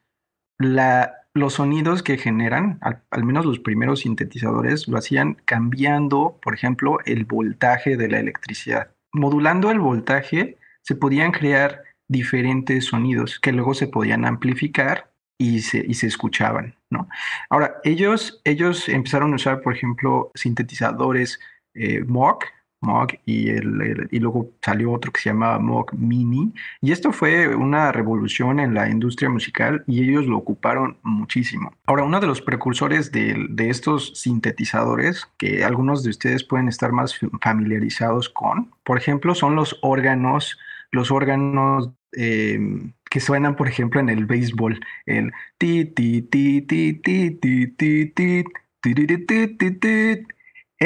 la 0.58 1.21
los 1.34 1.54
sonidos 1.54 2.02
que 2.02 2.18
generan, 2.18 2.78
al, 2.80 3.24
menos 3.24 3.46
los 3.46 3.58
primeros 3.58 4.00
sintetizadores, 4.00 4.88
lo 4.88 4.98
hacían 4.98 5.34
cambiando, 5.44 6.38
por 6.42 6.54
ejemplo, 6.54 6.98
el 7.06 7.24
voltaje 7.24 7.96
de 7.96 8.08
la 8.08 8.20
electricidad. 8.20 8.90
Modulando 9.12 9.70
el 9.70 9.78
voltaje, 9.78 10.58
se 10.82 10.94
podían 10.94 11.32
crear 11.32 11.82
diferentes 12.08 12.86
sonidos 12.86 13.38
que 13.38 13.52
luego 13.52 13.74
se 13.74 13.86
podían 13.86 14.24
amplificar 14.24 15.10
y 15.38 15.60
se, 15.60 15.84
y 15.86 15.94
se 15.94 16.06
escuchaban, 16.06 16.76
¿no? 16.90 17.08
Ahora, 17.48 17.76
ellos, 17.84 18.40
ellos 18.44 18.88
empezaron 18.88 19.32
a 19.32 19.36
usar, 19.36 19.62
por 19.62 19.74
ejemplo, 19.74 20.30
sintetizadores 20.34 21.40
eh, 21.74 22.04
Moog, 22.04 22.40
Moog 22.82 23.18
y, 23.24 23.48
el, 23.48 24.08
y 24.10 24.18
luego 24.18 24.50
salió 24.60 24.92
otro 24.92 25.12
que 25.12 25.20
se 25.20 25.30
llamaba 25.30 25.58
Moog 25.58 25.94
Mini. 25.94 26.52
Y 26.80 26.92
esto 26.92 27.12
fue 27.12 27.54
una 27.54 27.92
revolución 27.92 28.60
en 28.60 28.74
la 28.74 28.88
industria 28.88 29.30
musical 29.30 29.82
y 29.86 30.02
ellos 30.02 30.26
lo 30.26 30.36
ocuparon 30.36 30.98
muchísimo. 31.02 31.72
Ahora, 31.86 32.04
uno 32.04 32.20
de 32.20 32.26
los 32.26 32.42
precursores 32.42 33.10
de, 33.12 33.46
de 33.48 33.70
estos 33.70 34.12
sintetizadores, 34.14 35.28
que 35.38 35.64
algunos 35.64 36.02
de 36.02 36.10
ustedes 36.10 36.44
pueden 36.44 36.68
estar 36.68 36.92
más 36.92 37.18
familiarizados 37.40 38.28
con, 38.28 38.70
por 38.84 38.98
ejemplo, 38.98 39.34
son 39.34 39.54
los 39.54 39.78
órganos, 39.82 40.58
los 40.90 41.10
órganos 41.10 41.90
em, 42.12 42.92
que 43.10 43.20
suenan, 43.20 43.56
por 43.56 43.68
ejemplo, 43.68 44.00
en 44.00 44.08
el 44.08 44.26
béisbol, 44.26 44.80
el 45.06 45.32
ti 45.58 45.84
ti 45.84 46.22
ti 46.22 46.62
ti 46.62 46.94
ti 46.94 47.30
ti 47.30 47.66
ti 47.76 48.06
ti 48.06 48.44
ti 48.82 49.48
ti 49.56 49.70
ti 49.70 50.26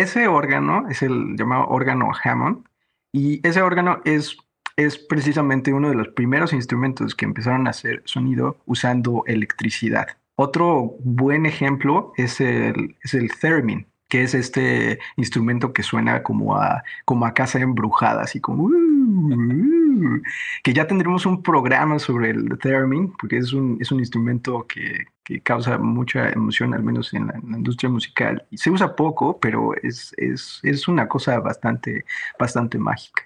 ese 0.02 0.28
órgano 0.28 0.88
es 0.88 1.02
el 1.02 1.36
llamado 1.36 1.66
órgano 1.68 2.10
Hammond 2.22 2.64
y 3.12 3.40
ese 3.46 3.62
órgano 3.62 4.00
es, 4.04 4.36
es 4.76 4.98
precisamente 4.98 5.72
uno 5.72 5.88
de 5.88 5.94
los 5.94 6.08
primeros 6.08 6.52
instrumentos 6.52 7.14
que 7.14 7.24
empezaron 7.24 7.66
a 7.66 7.70
hacer 7.70 8.02
sonido 8.04 8.58
usando 8.66 9.24
electricidad. 9.26 10.06
Otro 10.36 10.96
buen 11.00 11.46
ejemplo 11.46 12.12
es 12.16 12.40
el, 12.40 12.96
es 13.02 13.14
el 13.14 13.30
theremin. 13.40 13.86
que 14.08 14.22
es 14.22 14.34
este 14.34 15.00
instrumento 15.16 15.72
que 15.72 15.82
suena 15.82 16.22
como 16.22 16.56
a, 16.56 16.84
como 17.04 17.26
a 17.26 17.34
casa 17.34 17.58
embrujada, 17.58 18.22
así 18.22 18.38
como... 18.40 18.64
"Uh, 18.64 18.95
uh", 19.16 20.20
que 20.62 20.72
ya 20.72 20.86
tendremos 20.86 21.26
un 21.26 21.42
programa 21.42 21.98
sobre 21.98 22.30
el 22.30 22.58
theremin, 22.58 23.12
porque 23.18 23.38
es 23.38 23.52
un, 23.52 23.78
es 23.80 23.90
un 23.92 23.98
instrumento 24.00 24.66
que, 24.66 25.06
que 25.24 25.40
causa 25.42 25.78
mucha 25.78 26.30
emoción, 26.30 26.74
al 26.74 26.82
menos 26.82 27.12
en 27.14 27.26
la, 27.28 27.34
en 27.34 27.50
la 27.50 27.56
industria 27.58 27.90
musical. 27.90 28.46
Se 28.52 28.70
usa 28.70 28.94
poco, 28.96 29.38
pero 29.40 29.74
es, 29.82 30.12
es, 30.16 30.60
es 30.62 30.88
una 30.88 31.08
cosa 31.08 31.38
bastante, 31.40 32.04
bastante 32.38 32.78
mágica. 32.78 33.22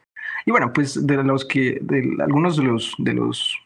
Y 0.46 0.50
bueno, 0.52 0.72
pues 0.72 1.06
de 1.06 1.22
los 1.24 1.44
que, 1.44 1.78
de 1.82 2.16
algunos 2.22 2.56
de 2.56 2.62
los, 2.64 2.94
de 2.98 3.14
los 3.14 3.56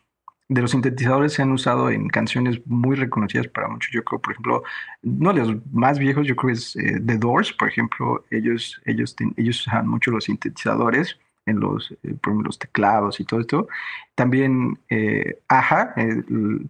de 0.49 0.61
los 0.61 0.73
sintetizadores 0.73 1.33
se 1.33 1.43
han 1.43 1.53
usado 1.53 1.89
en 1.91 2.09
canciones 2.09 2.61
muy 2.67 2.97
reconocidas 2.97 3.49
para 3.49 3.67
muchos. 3.69 3.91
Yo 3.93 4.05
creo, 4.05 4.21
por 4.21 4.33
ejemplo, 4.35 4.63
uno 5.03 5.33
de 5.33 5.41
los 5.41 5.57
más 5.73 5.99
viejos, 5.99 6.27
yo 6.27 6.37
creo 6.37 6.53
es 6.53 6.77
eh, 6.77 7.01
The 7.05 7.17
Doors, 7.17 7.53
por 7.55 7.69
ejemplo, 7.69 8.25
ellos, 8.31 8.81
ellos, 8.85 9.17
ten- 9.17 9.33
ellos 9.39 9.61
usaban 9.61 9.89
mucho 9.89 10.11
los 10.11 10.25
sintetizadores 10.25 11.19
en 11.47 11.61
los, 11.61 11.93
eh, 12.03 12.15
los 12.43 12.59
teclados 12.59 13.21
y 13.21 13.25
todo 13.25 13.41
esto. 13.41 13.69
También 14.15 14.79
eh, 14.89 15.39
Aja, 15.49 15.93
el 15.97 16.69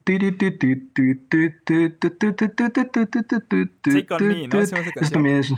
Take 3.82 4.14
on 4.14 4.28
Me, 4.28 4.48
¿no? 4.48 4.60
Eso 4.60 4.76
también 5.12 5.36
es, 5.36 5.54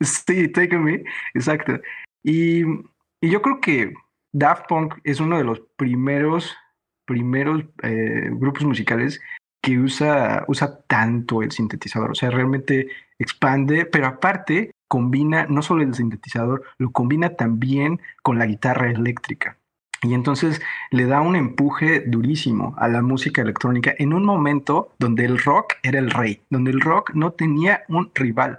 sí, 0.00 0.48
Take 0.48 0.76
on 0.76 0.84
Me, 0.84 1.04
exacto. 1.34 1.80
Y, 2.22 2.62
y 3.20 3.30
yo 3.30 3.42
creo 3.42 3.60
que 3.60 3.94
Daft 4.32 4.66
Punk 4.68 4.94
es 5.04 5.20
uno 5.20 5.38
de 5.38 5.44
los 5.44 5.60
primeros 5.76 6.56
primeros 7.10 7.64
eh, 7.82 8.28
grupos 8.30 8.64
musicales 8.64 9.20
que 9.60 9.76
usa, 9.78 10.44
usa 10.46 10.80
tanto 10.86 11.42
el 11.42 11.50
sintetizador, 11.50 12.12
o 12.12 12.14
sea, 12.14 12.30
realmente 12.30 12.86
expande, 13.18 13.84
pero 13.84 14.06
aparte 14.06 14.70
combina 14.90 15.46
no 15.48 15.62
solo 15.62 15.84
el 15.84 15.94
sintetizador, 15.94 16.64
lo 16.76 16.90
combina 16.90 17.36
también 17.36 18.00
con 18.24 18.40
la 18.40 18.46
guitarra 18.46 18.90
eléctrica. 18.90 19.56
Y 20.02 20.14
entonces 20.14 20.60
le 20.90 21.06
da 21.06 21.20
un 21.20 21.36
empuje 21.36 22.00
durísimo 22.00 22.74
a 22.76 22.88
la 22.88 23.00
música 23.00 23.40
electrónica 23.40 23.94
en 23.98 24.12
un 24.12 24.24
momento 24.24 24.92
donde 24.98 25.26
el 25.26 25.38
rock 25.38 25.74
era 25.84 26.00
el 26.00 26.10
rey, 26.10 26.42
donde 26.50 26.72
el 26.72 26.80
rock 26.80 27.12
no 27.14 27.30
tenía 27.30 27.84
un 27.88 28.10
rival. 28.16 28.58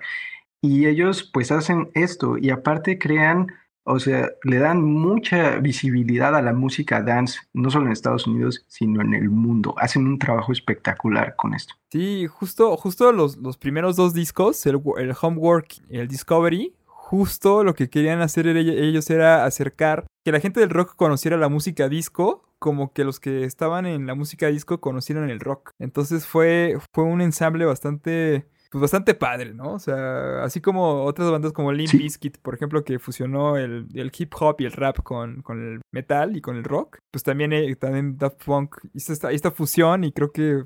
Y 0.61 0.85
ellos 0.85 1.29
pues 1.33 1.51
hacen 1.51 1.89
esto 1.95 2.37
y 2.37 2.49
aparte 2.49 2.97
crean 2.97 3.47
o 3.83 3.99
sea, 3.99 4.29
le 4.43 4.57
dan 4.57 4.83
mucha 4.83 5.57
visibilidad 5.57 6.35
a 6.35 6.41
la 6.41 6.53
música 6.53 7.01
dance, 7.01 7.39
no 7.53 7.69
solo 7.71 7.87
en 7.87 7.91
Estados 7.91 8.27
Unidos, 8.27 8.63
sino 8.67 9.01
en 9.01 9.13
el 9.13 9.29
mundo. 9.29 9.73
Hacen 9.77 10.07
un 10.07 10.19
trabajo 10.19 10.51
espectacular 10.51 11.35
con 11.35 11.53
esto. 11.53 11.75
Sí, 11.91 12.27
justo, 12.27 12.75
justo 12.77 13.11
los, 13.11 13.37
los 13.37 13.57
primeros 13.57 13.95
dos 13.95 14.13
discos, 14.13 14.65
el, 14.65 14.81
el 14.97 15.13
Homework 15.19 15.75
y 15.89 15.97
el 15.97 16.07
Discovery, 16.07 16.73
justo 17.11 17.63
lo 17.65 17.73
que 17.73 17.89
querían 17.89 18.21
hacer 18.21 18.47
ellos 18.47 19.09
era 19.09 19.43
acercar 19.43 20.05
que 20.23 20.31
la 20.31 20.39
gente 20.39 20.61
del 20.61 20.69
rock 20.69 20.95
conociera 20.95 21.35
la 21.35 21.49
música 21.49 21.89
disco, 21.89 22.45
como 22.57 22.93
que 22.93 23.03
los 23.03 23.19
que 23.19 23.43
estaban 23.43 23.85
en 23.85 24.05
la 24.05 24.15
música 24.15 24.47
disco 24.47 24.79
conocieran 24.79 25.29
el 25.29 25.39
rock. 25.39 25.71
Entonces 25.79 26.25
fue, 26.25 26.77
fue 26.93 27.03
un 27.03 27.21
ensamble 27.21 27.65
bastante, 27.65 28.45
pues 28.71 28.81
bastante 28.81 29.13
padre, 29.13 29.53
¿no? 29.53 29.73
O 29.73 29.79
sea, 29.79 30.43
así 30.43 30.61
como 30.61 31.03
otras 31.03 31.29
bandas 31.29 31.51
como 31.53 31.71
Limp 31.73 31.89
Sí. 31.89 31.97
Bizkit, 31.97 32.37
por 32.39 32.55
ejemplo, 32.55 32.83
que 32.83 32.97
fusionó 32.99 33.57
el, 33.57 33.85
el 33.93 34.11
hip 34.17 34.33
hop 34.39 34.55
y 34.59 34.65
el 34.65 34.71
rap 34.71 34.99
con, 35.03 35.41
con 35.43 35.59
el 35.61 35.81
metal 35.91 36.35
y 36.37 36.41
con 36.41 36.55
el 36.55 36.63
rock, 36.63 36.97
pues 37.11 37.21
también, 37.23 37.51
eh, 37.53 37.75
también 37.75 38.17
Daft 38.17 38.43
Punk 38.45 38.77
hizo 38.93 39.11
esta, 39.13 39.31
esta 39.31 39.51
fusión 39.51 40.03
y 40.05 40.11
creo 40.13 40.31
que 40.31 40.63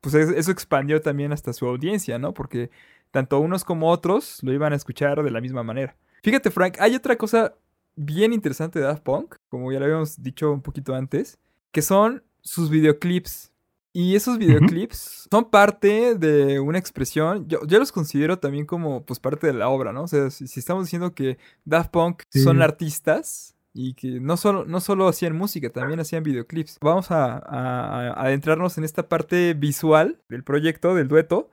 pues 0.00 0.14
es- 0.14 0.28
eso 0.30 0.52
expandió 0.52 1.00
también 1.00 1.32
hasta 1.32 1.52
su 1.52 1.66
audiencia, 1.66 2.18
¿no? 2.18 2.34
Porque 2.34 2.70
tanto 3.10 3.40
unos 3.40 3.64
como 3.64 3.90
otros 3.90 4.38
lo 4.42 4.52
iban 4.52 4.72
a 4.72 4.76
escuchar 4.76 5.22
de 5.24 5.30
la 5.30 5.40
misma 5.40 5.62
manera. 5.62 5.96
Fíjate, 6.22 6.50
Frank, 6.50 6.76
hay 6.78 6.94
otra 6.94 7.16
cosa 7.16 7.54
bien 7.96 8.32
interesante 8.34 8.78
de 8.78 8.84
Daft 8.84 9.02
Punk, 9.02 9.36
como 9.48 9.72
ya 9.72 9.78
lo 9.78 9.86
habíamos 9.86 10.22
dicho 10.22 10.52
un 10.52 10.60
poquito 10.60 10.94
antes, 10.94 11.38
que 11.72 11.80
son 11.82 12.22
sus 12.42 12.68
videoclips. 12.70 13.50
Y 13.92 14.14
esos 14.16 14.38
videoclips 14.38 15.26
son 15.30 15.50
parte 15.50 16.14
de 16.14 16.60
una 16.60 16.78
expresión, 16.78 17.48
yo, 17.48 17.60
yo 17.66 17.78
los 17.78 17.90
considero 17.90 18.38
también 18.38 18.66
como 18.66 19.04
pues 19.04 19.18
parte 19.18 19.46
de 19.48 19.54
la 19.54 19.68
obra, 19.68 19.92
¿no? 19.92 20.02
O 20.04 20.08
sea, 20.08 20.30
si, 20.30 20.46
si 20.46 20.60
estamos 20.60 20.84
diciendo 20.84 21.14
que 21.14 21.38
Daft 21.64 21.90
Punk 21.90 22.22
son 22.42 22.58
artistas 22.62 23.54
y 23.72 23.94
que 23.94 24.20
no 24.20 24.36
solo, 24.36 24.64
no 24.66 24.80
solo 24.80 25.08
hacían 25.08 25.36
música, 25.36 25.70
también 25.70 26.00
hacían 26.00 26.22
videoclips. 26.22 26.78
Vamos 26.80 27.10
a, 27.10 27.38
a- 27.38 28.08
a 28.10 28.22
adentrarnos 28.24 28.76
en 28.78 28.84
esta 28.84 29.08
parte 29.08 29.54
visual 29.54 30.20
del 30.28 30.44
proyecto, 30.44 30.94
del 30.94 31.08
dueto. 31.08 31.48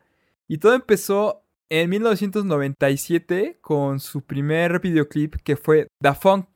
Y 0.48 0.58
todo 0.60 0.74
empezó 0.74 1.42
en 1.70 1.90
1997 1.90 3.58
con 3.62 4.00
su 4.00 4.22
primer 4.22 4.80
videoclip 4.80 5.36
que 5.38 5.56
fue 5.56 5.88
Da 6.02 6.14
Funk. 6.16 6.48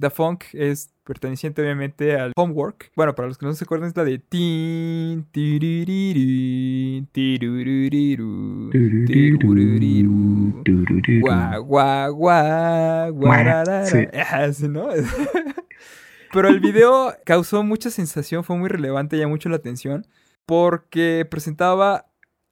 Da 0.00 0.10
Funk 0.10 0.44
es 0.52 0.94
perteneciente 1.02 1.60
obviamente 1.60 2.14
al 2.14 2.30
Homework. 2.36 2.92
Bueno, 2.94 3.16
para 3.16 3.26
los 3.26 3.36
que 3.36 3.46
no 3.46 3.52
se 3.52 3.64
acuerdan 3.64 3.88
es 3.88 3.96
la 3.96 4.04
de 4.04 4.20
tin. 4.20 5.26
Guau, 11.20 11.64
guau, 11.64 12.14
guau, 12.14 13.12
sí, 14.52 14.68
¿no? 14.68 14.88
Pero 16.32 16.48
el 16.48 16.60
video 16.60 17.12
causó 17.24 17.64
mucha 17.64 17.90
sensación, 17.90 18.44
fue 18.44 18.56
muy 18.56 18.68
relevante, 18.68 19.18
llamó 19.18 19.30
mucho 19.30 19.48
la 19.48 19.56
atención, 19.56 20.06
porque 20.46 21.26
presentaba 21.28 22.06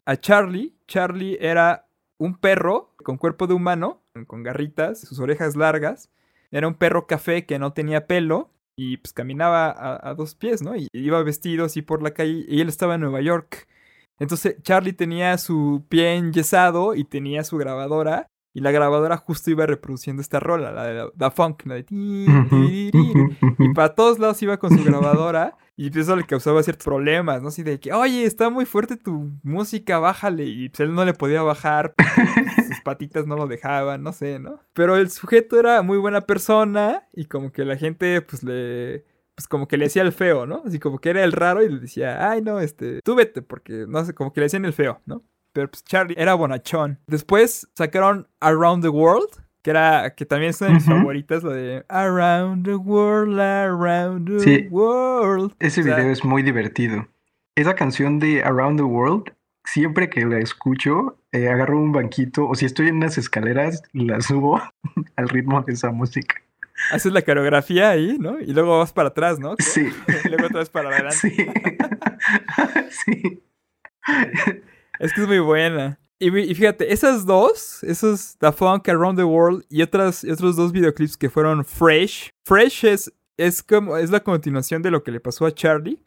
a 0.05 0.17
Charlie. 0.17 0.75
Charlie 0.89 1.39
era 1.41 1.87
un 2.19 2.37
perro 2.39 2.97
con 3.05 3.19
cuerpo 3.19 3.47
de 3.47 3.55
humano, 3.55 4.03
con 4.27 4.43
garritas, 4.43 4.99
sus 5.01 5.21
orejas 5.21 5.55
largas. 5.55 6.11
Era 6.51 6.69
un 6.69 6.75
perro 6.75 7.07
café 7.07 7.47
que 7.47 7.59
no 7.59 7.73
tenía 7.73 8.07
pelo 8.07 8.51
y 8.77 8.99
pues 8.99 9.13
caminaba 9.13 9.75
a, 10.03 10.15
dos 10.15 10.35
pies, 10.35 10.63
¿no? 10.63 10.77
Y 10.77 10.89
iba 10.93 11.23
vestido 11.23 11.65
así 11.65 11.83
por 11.83 12.03
la 12.03 12.13
calle 12.13 12.45
y 12.49 12.61
él 12.61 12.69
estaba 12.69 12.95
en 12.95 13.01
Nueva 13.01 13.21
York. 13.21 13.67
Entonces 14.19 14.57
Charlie 14.63 14.93
tenía 14.93 15.37
su 15.39 15.85
pie 15.89 16.15
enyesado 16.15 16.95
y 16.95 17.05
tenía 17.05 17.45
su 17.45 17.57
grabadora. 17.57 18.27
Y 18.55 18.61
la 18.61 18.71
grabadora 18.71 19.19
justo 19.19 19.51
iba 19.51 19.67
reproduciendo 19.67 20.23
esta 20.23 20.41
rola, 20.41 20.73
la 20.73 21.11
de 21.15 21.31
funk, 21.31 21.67
la 21.67 21.75
de... 21.75 21.85
Y 21.91 23.69
para 23.75 23.95
todos 23.95 24.19
lados 24.19 24.41
iba 24.43 24.57
con 24.57 24.71
su 24.71 24.83
grabadora. 24.83 25.59
Y 25.77 25.97
eso 25.99 26.17
le 26.17 26.25
causaba 26.25 26.63
ciertos 26.63 26.87
problemas, 26.87 27.43
¿no? 27.43 27.49
Así 27.49 27.63
de 27.63 27.79
que, 27.79 27.93
oye, 27.93 28.25
está 28.25 28.49
muy 28.49 28.65
fuerte 28.65 28.97
tu 28.97 29.31
música, 29.43 29.99
bájale. 29.99 30.45
Y 30.45 30.71
pues 30.71 30.81
él 30.81 30.95
no 30.95 31.05
le 31.05 31.13
podía 31.13 31.43
bajar, 31.43 31.93
patitas 32.87 33.27
no 33.27 33.35
lo 33.37 33.47
dejaban, 33.49 34.03
no 34.03 34.13
sé, 34.13 34.39
¿no? 34.39 34.61
Pero 34.73 34.97
el 34.97 35.11
sujeto 35.11 35.59
era 35.59 35.83
muy 35.83 35.99
buena 35.99 36.21
persona 36.23 37.07
y 37.13 37.25
como 37.27 37.51
que 37.53 37.65
la 37.65 37.77
gente, 37.77 38.23
pues 38.23 38.43
le. 38.45 39.05
Pues 39.35 39.49
como 39.49 39.69
que 39.69 39.77
le 39.77 39.85
hacía 39.87 40.01
el 40.01 40.13
feo, 40.13 40.47
¿no? 40.47 40.63
Así 40.65 40.79
como 40.79 40.99
que 40.99 41.11
era 41.11 41.23
el 41.23 41.33
raro 41.33 41.63
y 41.63 41.69
le 41.69 41.81
decía, 41.81 42.31
ay, 42.31 42.41
no, 42.41 42.59
este, 42.61 43.01
tú 43.05 43.15
vete, 43.15 43.43
porque 43.43 43.85
no 43.87 44.03
sé, 44.03 44.15
como 44.15 44.33
que 44.33 44.41
le 44.41 44.47
hacían 44.47 44.65
el 44.65 44.73
feo, 44.73 45.03
¿no? 45.05 45.23
Pero 45.53 45.69
pues 45.69 45.85
Charlie 45.85 46.15
era 46.17 46.33
bonachón. 46.35 46.99
Después 47.07 47.69
sacaron 47.75 48.29
Around 48.41 48.83
the 48.85 48.89
World, 48.89 49.29
que 49.61 49.71
era, 49.71 50.15
que 50.15 50.25
también 50.25 50.51
es 50.51 50.61
una 50.63 50.69
de 50.69 50.75
mis 50.77 50.85
favoritas, 50.87 51.43
la 51.45 51.53
de 51.53 51.85
Around 51.89 52.65
the 52.65 52.77
World, 52.77 53.39
Around 53.41 54.29
the 54.39 54.41
Sí. 54.41 54.69
World. 54.71 55.53
Ese 55.59 55.83
O 55.83 55.85
sea, 55.85 55.97
video 55.97 56.11
es 56.13 56.25
muy 56.25 56.43
divertido. 56.43 57.07
Esa 57.57 57.75
canción 57.75 58.19
de 58.19 58.43
Around 58.43 58.79
the 58.79 58.85
World, 58.85 59.35
siempre 59.67 60.09
que 60.09 60.25
la 60.25 60.39
escucho, 60.39 61.19
eh, 61.33 61.49
agarro 61.49 61.79
un 61.79 61.93
banquito 61.93 62.47
o 62.49 62.55
si 62.55 62.65
estoy 62.65 62.89
en 62.89 62.97
unas 62.97 63.19
escaleras, 63.19 63.83
la 63.93 64.21
subo 64.21 64.63
al 65.17 65.29
ritmo 65.29 65.61
de 65.63 65.75
esa 65.75 65.91
música. 65.91 66.37
Haces 66.91 67.13
la 67.13 67.23
coreografía 67.23 67.91
ahí, 67.91 68.17
¿no? 68.19 68.39
Y 68.39 68.53
luego 68.53 68.79
vas 68.79 68.93
para 68.93 69.09
atrás, 69.09 69.39
¿no? 69.39 69.55
Sí. 69.59 69.89
Y 70.25 70.29
luego 70.29 70.47
otra 70.47 70.61
vez 70.61 70.71
para 70.71 70.91
adelante. 70.91 71.17
Sí. 71.17 71.37
sí. 73.05 73.43
Es 74.99 75.13
que 75.13 75.23
es 75.23 75.27
muy 75.27 75.39
buena. 75.39 75.99
Y, 76.19 76.31
fíjate, 76.31 76.93
esas 76.93 77.27
dos, 77.27 77.83
esos 77.85 78.39
The 78.39 78.51
Funk 78.51 78.89
Around 78.89 79.19
the 79.19 79.25
World 79.25 79.65
y 79.69 79.83
otras, 79.83 80.25
otros 80.25 80.57
dos 80.57 80.73
videoclips 80.73 81.17
que 81.17 81.29
fueron 81.29 81.65
Fresh. 81.65 82.31
Fresh 82.47 82.85
es, 82.87 83.13
es, 83.37 83.63
como, 83.63 83.99
es 83.99 84.11
la 84.11 84.21
continuación 84.21 84.81
de 84.81 84.91
lo 84.91 85.03
que 85.03 85.11
le 85.11 85.21
pasó 85.21 85.45
a 85.45 85.53
Charlie. 85.53 86.06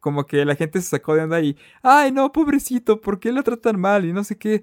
Como 0.00 0.26
que 0.26 0.44
la 0.44 0.56
gente 0.56 0.80
se 0.80 0.88
sacó 0.88 1.14
de 1.14 1.22
onda 1.22 1.40
y, 1.40 1.56
ay 1.82 2.12
no, 2.12 2.32
pobrecito, 2.32 3.00
¿por 3.00 3.20
qué 3.20 3.32
lo 3.32 3.42
tratan 3.42 3.78
mal? 3.78 4.04
Y 4.04 4.12
no 4.12 4.24
sé 4.24 4.36
qué. 4.38 4.62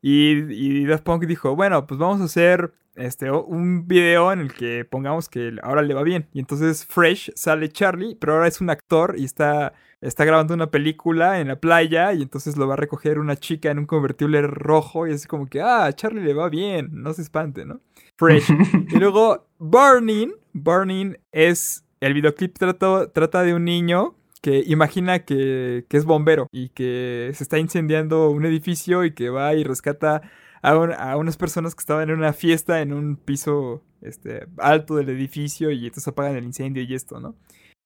Y, 0.00 0.82
y 0.82 0.84
Daft 0.86 1.04
Punk 1.04 1.24
dijo, 1.26 1.54
bueno, 1.56 1.86
pues 1.86 1.98
vamos 1.98 2.20
a 2.20 2.24
hacer 2.24 2.72
este, 2.98 3.30
un 3.30 3.86
video 3.86 4.32
en 4.32 4.40
el 4.40 4.52
que 4.52 4.84
pongamos 4.84 5.28
que 5.28 5.56
ahora 5.62 5.82
le 5.82 5.94
va 5.94 6.02
bien. 6.02 6.28
Y 6.32 6.40
entonces 6.40 6.84
Fresh 6.84 7.32
sale 7.34 7.68
Charlie, 7.70 8.16
pero 8.16 8.34
ahora 8.34 8.48
es 8.48 8.60
un 8.60 8.70
actor 8.70 9.14
y 9.16 9.24
está, 9.24 9.72
está 10.00 10.24
grabando 10.24 10.54
una 10.54 10.70
película 10.70 11.40
en 11.40 11.48
la 11.48 11.60
playa 11.60 12.12
y 12.12 12.22
entonces 12.22 12.56
lo 12.56 12.66
va 12.66 12.74
a 12.74 12.76
recoger 12.76 13.18
una 13.18 13.36
chica 13.36 13.70
en 13.70 13.78
un 13.78 13.86
convertible 13.86 14.42
rojo 14.42 15.06
y 15.06 15.12
es 15.12 15.26
como 15.26 15.46
que, 15.46 15.62
ah, 15.62 15.90
Charlie 15.92 16.22
le 16.22 16.34
va 16.34 16.48
bien, 16.48 16.90
no 16.92 17.12
se 17.14 17.22
espante, 17.22 17.64
¿no? 17.64 17.80
Fresh. 18.16 18.48
Y 18.90 18.98
luego 18.98 19.46
Burning, 19.58 20.32
Burning 20.52 21.16
es, 21.30 21.84
el 22.00 22.14
videoclip 22.14 22.58
trata, 22.58 23.12
trata 23.12 23.42
de 23.42 23.54
un 23.54 23.64
niño 23.64 24.16
que 24.40 24.62
imagina 24.66 25.20
que, 25.20 25.84
que 25.88 25.96
es 25.96 26.04
bombero 26.04 26.46
y 26.52 26.68
que 26.70 27.30
se 27.34 27.42
está 27.44 27.58
incendiando 27.58 28.30
un 28.30 28.44
edificio 28.46 29.04
y 29.04 29.12
que 29.14 29.30
va 29.30 29.54
y 29.54 29.64
rescata 29.64 30.22
a, 30.62 30.76
un- 30.76 30.92
a 30.92 31.16
unas 31.16 31.36
personas 31.36 31.74
que 31.74 31.80
estaban 31.80 32.08
en 32.10 32.16
una 32.18 32.32
fiesta 32.32 32.80
en 32.80 32.92
un 32.92 33.16
piso 33.16 33.82
este, 34.00 34.46
alto 34.58 34.96
del 34.96 35.08
edificio 35.10 35.70
y 35.70 35.84
entonces 35.86 36.08
apagan 36.08 36.36
el 36.36 36.44
incendio 36.44 36.82
y 36.82 36.94
esto, 36.94 37.20
¿no? 37.20 37.34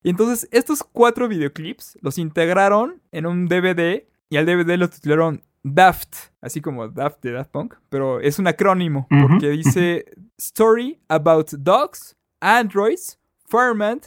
Y 0.05 0.11
entonces 0.11 0.49
estos 0.51 0.83
cuatro 0.83 1.29
videoclips 1.29 1.97
los 2.03 2.19
integraron 2.19 3.01
en 3.13 3.25
un 3.27 3.47
DVD 3.47 4.05
y 4.31 4.37
al 4.37 4.47
DVD 4.47 4.77
lo 4.77 4.89
titularon 4.91 5.43
Daft, 5.65 6.33
así 6.41 6.61
como 6.61 6.89
Daft 6.89 7.23
de 7.23 7.31
Daft 7.33 7.51
Punk, 7.53 7.75
pero 7.89 8.19
es 8.21 8.39
un 8.41 8.49
acrónimo 8.49 9.07
porque 9.29 9.51
dice 9.51 10.07
Story 10.39 10.99
about 11.09 11.51
Dogs, 11.53 12.17
Androids, 12.41 13.19
Fireman 13.49 14.01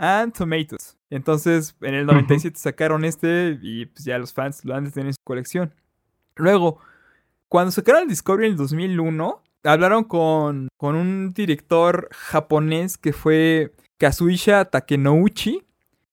and 0.00 0.32
Tomatoes. 0.32 0.96
Entonces 1.10 1.76
en 1.82 1.94
el 1.94 2.06
97 2.06 2.58
sacaron 2.58 3.04
este 3.04 3.58
y 3.62 3.86
pues 3.86 4.04
ya 4.04 4.18
los 4.18 4.32
fans 4.32 4.64
lo 4.64 4.74
han 4.74 4.84
de 4.84 4.90
tener 4.90 5.08
en 5.08 5.14
su 5.14 5.22
colección. 5.22 5.74
Luego, 6.36 6.80
cuando 7.48 7.70
sacaron 7.70 8.02
el 8.02 8.08
Discovery 8.08 8.46
en 8.46 8.52
el 8.52 8.58
2001, 8.58 9.42
hablaron 9.64 10.04
con, 10.04 10.68
con 10.76 10.96
un 10.96 11.32
director 11.34 12.08
japonés 12.12 12.96
que 12.96 13.12
fue 13.12 13.74
Kazuisha 13.98 14.64
Takenouchi. 14.64 15.62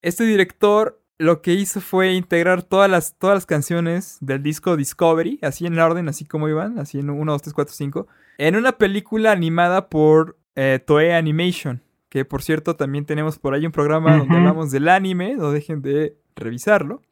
Este 0.02 0.26
director 0.26 1.02
lo 1.17 1.41
que 1.41 1.54
hizo 1.54 1.82
fue 1.82 2.13
integrar 2.13 2.63
todas 2.63 2.89
las, 2.89 3.15
todas 3.17 3.36
las 3.36 3.45
canciones 3.45 4.17
del 4.19 4.43
disco 4.43 4.76
Discovery, 4.76 5.39
así 5.41 5.65
en 5.65 5.80
orden, 5.80 6.10
así 6.10 6.26
como 6.26 6.50
iban, 6.50 6.78
así 6.78 7.00
en 7.00 7.10
1, 7.10 7.32
2, 7.32 7.41
3, 7.41 7.54
4, 7.54 7.73
5, 7.73 8.08
en 8.38 8.56
una 8.56 8.73
película 8.73 9.32
animada 9.32 9.89
por 9.89 10.38
eh, 10.56 10.80
Toei 10.86 11.12
Animation. 11.12 11.82
Que 12.17 12.25
por 12.25 12.41
cierto, 12.41 12.75
también 12.75 13.06
tenemos 13.06 13.38
por 13.38 13.53
ahí 13.53 13.63
un 13.63 13.71
programa 13.71 14.17
donde 14.17 14.36
hablamos 14.36 14.71
del 14.71 14.89
anime, 14.89 15.36
no 15.36 15.51
dejen 15.51 15.84
de 15.84 16.17
revisarlo. 16.36 17.03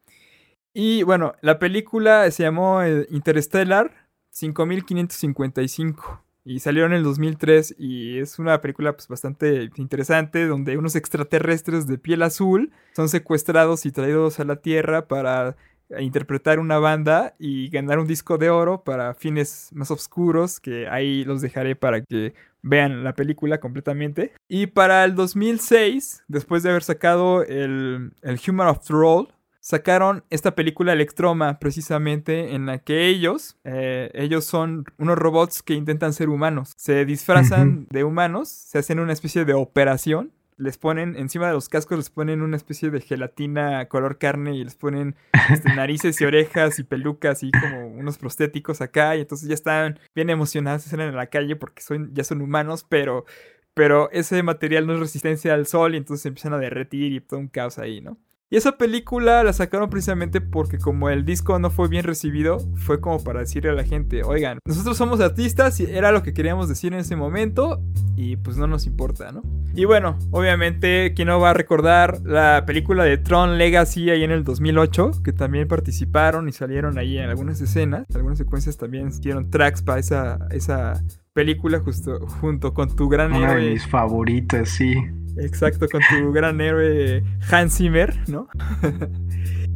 Y 0.74 1.04
bueno, 1.04 1.36
la 1.42 1.60
película 1.60 2.28
se 2.32 2.42
llamó 2.42 2.82
eh, 2.82 3.06
Interstellar 3.10 4.08
5555 4.30 6.24
y 6.44 6.58
salió 6.58 6.86
en 6.86 6.92
el 6.92 7.04
2003 7.04 7.76
y 7.78 8.18
es 8.18 8.40
una 8.40 8.60
película 8.60 8.94
pues, 8.94 9.06
bastante 9.06 9.70
interesante 9.76 10.44
donde 10.44 10.76
unos 10.76 10.96
extraterrestres 10.96 11.86
de 11.86 11.98
piel 11.98 12.20
azul 12.22 12.72
son 12.96 13.08
secuestrados 13.08 13.86
y 13.86 13.92
traídos 13.92 14.40
a 14.40 14.44
la 14.44 14.56
Tierra 14.56 15.06
para 15.06 15.54
interpretar 16.00 16.58
una 16.58 16.80
banda 16.80 17.36
y 17.38 17.68
ganar 17.68 18.00
un 18.00 18.08
disco 18.08 18.38
de 18.38 18.50
oro 18.50 18.82
para 18.82 19.14
fines 19.14 19.70
más 19.72 19.92
oscuros 19.92 20.58
que 20.58 20.88
ahí 20.88 21.24
los 21.24 21.40
dejaré 21.40 21.76
para 21.76 22.00
que 22.02 22.34
vean 22.66 23.04
la 23.04 23.14
película 23.14 23.58
completamente. 23.60 24.32
Y 24.48 24.66
para 24.66 25.04
el 25.04 25.14
2006, 25.14 26.24
después 26.28 26.62
de 26.62 26.70
haber 26.70 26.82
sacado 26.82 27.42
el, 27.42 28.12
el 28.22 28.40
Human 28.46 28.68
After 28.68 28.96
All, 28.96 29.28
sacaron 29.60 30.22
esta 30.30 30.54
película 30.54 30.92
Electroma 30.92 31.58
precisamente 31.58 32.54
en 32.54 32.66
la 32.66 32.78
que 32.78 33.08
ellos, 33.08 33.56
eh, 33.64 34.10
ellos 34.14 34.44
son 34.44 34.84
unos 34.96 35.18
robots 35.18 35.60
que 35.60 35.74
intentan 35.74 36.12
ser 36.12 36.28
humanos. 36.28 36.72
Se 36.76 37.04
disfrazan 37.04 37.88
de 37.90 38.04
humanos, 38.04 38.48
se 38.48 38.78
hacen 38.78 39.00
una 39.00 39.12
especie 39.12 39.44
de 39.44 39.54
operación. 39.54 40.30
Les 40.56 40.78
ponen, 40.78 41.16
encima 41.16 41.48
de 41.48 41.52
los 41.52 41.68
cascos 41.68 41.98
les 41.98 42.10
ponen 42.10 42.40
una 42.40 42.56
especie 42.56 42.90
de 42.90 43.00
gelatina 43.00 43.86
color 43.88 44.18
carne 44.18 44.54
y 44.56 44.64
les 44.64 44.74
ponen 44.74 45.16
este, 45.50 45.68
narices 45.74 46.20
y 46.20 46.24
orejas 46.24 46.78
y 46.78 46.84
pelucas 46.84 47.42
y 47.42 47.50
como 47.50 47.88
unos 47.88 48.18
prostéticos 48.18 48.80
acá. 48.80 49.16
Y 49.16 49.20
entonces 49.20 49.48
ya 49.48 49.54
están 49.54 49.98
bien 50.14 50.30
emocionados, 50.30 50.82
se 50.82 50.90
salen 50.90 51.10
a 51.10 51.16
la 51.16 51.26
calle 51.26 51.56
porque 51.56 51.82
son, 51.82 52.14
ya 52.14 52.24
son 52.24 52.40
humanos, 52.40 52.86
pero, 52.88 53.26
pero 53.74 54.10
ese 54.12 54.42
material 54.42 54.86
no 54.86 54.94
es 54.94 55.00
resistencia 55.00 55.54
al 55.54 55.66
sol 55.66 55.94
y 55.94 55.98
entonces 55.98 56.22
se 56.22 56.28
empiezan 56.28 56.54
a 56.54 56.58
derretir 56.58 57.12
y 57.12 57.20
todo 57.20 57.40
un 57.40 57.48
caos 57.48 57.78
ahí, 57.78 58.00
¿no? 58.00 58.18
Y 58.48 58.56
esa 58.56 58.78
película 58.78 59.42
la 59.42 59.52
sacaron 59.52 59.90
precisamente 59.90 60.40
porque 60.40 60.78
como 60.78 61.10
el 61.10 61.24
disco 61.24 61.58
no 61.58 61.68
fue 61.68 61.88
bien 61.88 62.04
recibido, 62.04 62.60
fue 62.76 63.00
como 63.00 63.24
para 63.24 63.40
decirle 63.40 63.70
a 63.70 63.72
la 63.72 63.82
gente, 63.82 64.22
oigan, 64.22 64.60
nosotros 64.64 64.96
somos 64.96 65.18
artistas 65.18 65.80
y 65.80 65.86
era 65.86 66.12
lo 66.12 66.22
que 66.22 66.32
queríamos 66.32 66.68
decir 66.68 66.92
en 66.92 67.00
ese 67.00 67.16
momento 67.16 67.82
y 68.14 68.36
pues 68.36 68.56
no 68.56 68.68
nos 68.68 68.86
importa, 68.86 69.32
¿no? 69.32 69.42
Y 69.74 69.84
bueno, 69.84 70.16
obviamente, 70.30 71.12
¿quién 71.16 71.26
no 71.26 71.40
va 71.40 71.50
a 71.50 71.54
recordar 71.54 72.20
la 72.24 72.62
película 72.66 73.02
de 73.02 73.18
Tron 73.18 73.58
Legacy 73.58 74.10
ahí 74.10 74.22
en 74.22 74.30
el 74.30 74.44
2008? 74.44 75.24
Que 75.24 75.32
también 75.32 75.66
participaron 75.66 76.48
y 76.48 76.52
salieron 76.52 76.98
ahí 76.98 77.18
en 77.18 77.28
algunas 77.28 77.60
escenas, 77.60 78.06
algunas 78.14 78.38
secuencias 78.38 78.76
también 78.76 79.08
hicieron 79.08 79.50
tracks 79.50 79.82
para 79.82 79.98
esa, 79.98 80.46
esa 80.52 81.02
película 81.32 81.80
justo 81.80 82.20
junto 82.40 82.72
con 82.72 82.94
tu 82.94 83.08
gran 83.08 83.32
Una 83.32 83.56
de 83.56 83.72
mis 83.72 83.88
favoritas, 83.88 84.68
sí. 84.68 84.94
Exacto, 85.38 85.86
con 85.90 86.00
tu 86.10 86.32
gran 86.32 86.60
héroe 86.60 87.22
Hans 87.50 87.76
Zimmer, 87.76 88.14
¿no? 88.28 88.48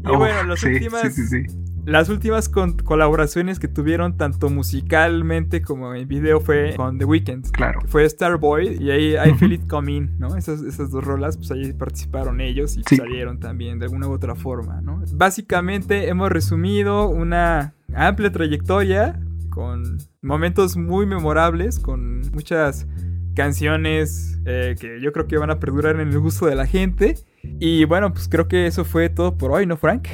y 0.04 0.16
bueno, 0.16 0.42
las 0.44 0.60
sí, 0.60 0.68
últimas, 0.68 1.14
Sí, 1.14 1.26
sí, 1.26 1.46
sí. 1.46 1.56
las 1.84 2.08
últimas 2.08 2.48
con- 2.48 2.76
colaboraciones 2.78 3.58
que 3.58 3.68
tuvieron 3.68 4.16
tanto 4.16 4.48
musicalmente 4.50 5.60
como 5.62 5.94
en 5.94 6.08
video 6.08 6.40
fue 6.40 6.74
con 6.76 6.98
The 6.98 7.04
Weeknd. 7.04 7.50
Claro. 7.50 7.80
Fue 7.86 8.08
Starboy 8.08 8.76
y 8.82 8.90
ahí 8.90 9.14
I 9.16 9.34
Feel. 9.34 9.52
It 9.52 9.66
Coming, 9.68 10.18
¿no? 10.18 10.36
Esas, 10.36 10.62
esas 10.62 10.90
dos 10.90 11.04
rolas, 11.04 11.36
pues 11.36 11.50
ahí 11.50 11.72
participaron 11.72 12.40
ellos 12.40 12.76
y 12.76 12.82
Sí. 12.86 12.96
salieron 12.96 13.38
también 13.40 13.78
de 13.78 13.86
alguna 13.86 14.08
u 14.08 14.12
otra 14.12 14.34
forma, 14.34 14.80
¿no? 14.80 15.02
Básicamente 15.12 16.08
hemos 16.08 16.30
resumido 16.30 17.08
una 17.08 17.74
amplia 17.94 18.30
trayectoria 18.32 19.20
con 19.50 19.98
momentos 20.22 20.76
muy 20.76 21.06
memorables, 21.06 21.78
con 21.80 22.20
muchas 22.32 22.86
canciones 23.34 24.38
eh, 24.46 24.76
que 24.78 25.00
yo 25.00 25.12
creo 25.12 25.26
que 25.26 25.38
van 25.38 25.50
a 25.50 25.58
perdurar 25.58 26.00
en 26.00 26.08
el 26.08 26.18
gusto 26.18 26.46
de 26.46 26.54
la 26.54 26.66
gente. 26.66 27.14
Y 27.58 27.84
bueno, 27.84 28.12
pues 28.12 28.28
creo 28.28 28.48
que 28.48 28.66
eso 28.66 28.84
fue 28.84 29.08
todo 29.08 29.36
por 29.36 29.52
hoy, 29.52 29.66
¿no, 29.66 29.76
Frank? 29.76 30.08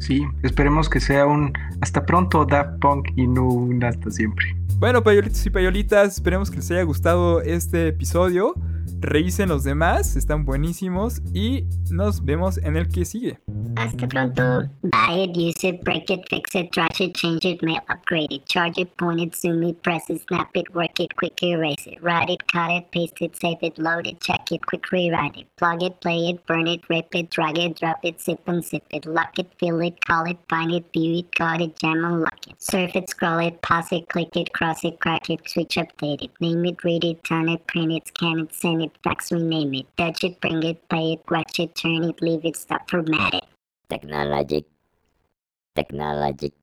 Sí, 0.00 0.24
esperemos 0.42 0.88
que 0.88 1.00
sea 1.00 1.26
un 1.26 1.52
hasta 1.80 2.06
pronto 2.06 2.44
Daft 2.44 2.78
Punk 2.80 3.08
y 3.16 3.26
no 3.26 3.48
un 3.48 3.82
hasta 3.82 4.10
siempre. 4.10 4.56
Bueno, 4.78 5.02
payolitos 5.02 5.44
y 5.44 5.50
payolitas, 5.50 6.14
esperemos 6.14 6.50
que 6.50 6.56
les 6.58 6.70
haya 6.70 6.82
gustado 6.84 7.40
este 7.42 7.88
episodio. 7.88 8.54
Revisen 9.00 9.48
los 9.48 9.62
demás, 9.62 10.16
están 10.16 10.44
buenísimos 10.44 11.22
y 11.32 11.64
nos 11.90 12.24
vemos 12.24 12.58
en 12.58 12.76
el 12.76 12.88
que 12.88 13.04
sigue. 13.04 13.38
Hasta 13.76 14.08
pronto. 14.08 14.68
Buy 14.82 15.22
it, 15.22 15.36
use 15.36 15.62
it, 15.62 15.84
break 15.84 16.10
it, 16.10 16.24
fix 16.28 16.54
it, 16.56 16.72
trash 16.72 17.00
it, 17.00 17.14
change 17.14 17.44
it, 17.44 17.62
mail, 17.62 17.80
upgrade 17.88 18.32
it, 18.32 18.44
charge 18.46 18.76
it, 18.76 18.96
point 18.96 19.20
it, 19.20 19.36
zoom 19.36 19.62
it, 19.62 19.80
press 19.82 20.10
it, 20.10 20.20
snap 20.26 20.50
it, 20.54 20.74
work 20.74 20.98
it, 20.98 21.14
quick 21.14 21.40
erase 21.44 21.86
it, 21.86 22.02
write 22.02 22.28
it, 22.28 22.48
cut 22.48 22.72
it, 22.72 22.90
paste 22.90 23.20
it, 23.20 23.36
save 23.36 23.58
it, 23.62 23.78
load 23.78 24.08
it, 24.08 24.20
check 24.20 24.50
it, 24.50 24.66
quick 24.66 24.90
rewrite 24.90 25.36
it, 25.36 25.46
plug 25.56 25.80
it, 25.82 26.00
play 26.00 26.30
it, 26.30 26.44
burn 26.46 26.66
it, 26.66 26.80
rip 26.88 27.14
it, 27.14 27.30
drag 27.30 27.56
it, 27.56 27.78
drop 27.78 28.00
it, 28.02 28.20
zip 28.20 28.40
and 28.48 28.64
zip 28.64 28.82
it, 28.90 29.06
lock 29.06 29.38
it, 29.38 29.46
fill 29.60 29.80
it, 29.80 30.04
call 30.04 30.24
it, 30.24 30.38
find 30.48 30.72
it, 30.72 30.84
view 30.92 31.18
it, 31.18 31.32
guard 31.36 31.60
it, 31.60 31.78
jam 31.78 32.04
and 32.04 32.22
lock 32.22 32.48
it, 32.48 32.60
surf 32.60 32.96
it, 32.96 33.08
scroll 33.08 33.38
it, 33.38 33.62
pause 33.62 33.92
it, 33.92 34.08
click 34.08 34.36
it, 34.36 34.52
cross 34.52 34.84
it, 34.84 34.98
crack 34.98 35.30
it, 35.30 35.48
switch, 35.48 35.76
update 35.76 36.22
it, 36.22 36.30
name 36.40 36.64
it, 36.64 36.82
read 36.82 37.04
it, 37.04 37.22
turn 37.22 37.48
it, 37.48 37.64
print 37.68 37.92
it, 37.92 38.08
scan 38.08 38.40
it, 38.40 38.52
send 38.52 38.82
it, 38.82 38.87
fax, 39.04 39.32
rename 39.32 39.74
it, 39.74 39.86
touch 39.96 40.24
it, 40.24 40.40
bring 40.40 40.62
it, 40.62 40.88
play 40.88 41.12
it, 41.14 41.20
watch 41.30 41.60
it, 41.60 41.74
turn 41.74 42.04
it, 42.04 42.20
leave 42.22 42.44
it, 42.44 42.56
stop, 42.56 42.88
format 42.90 43.34
it. 43.34 43.44
Technologic. 43.88 44.64
Technologic. 45.74 46.57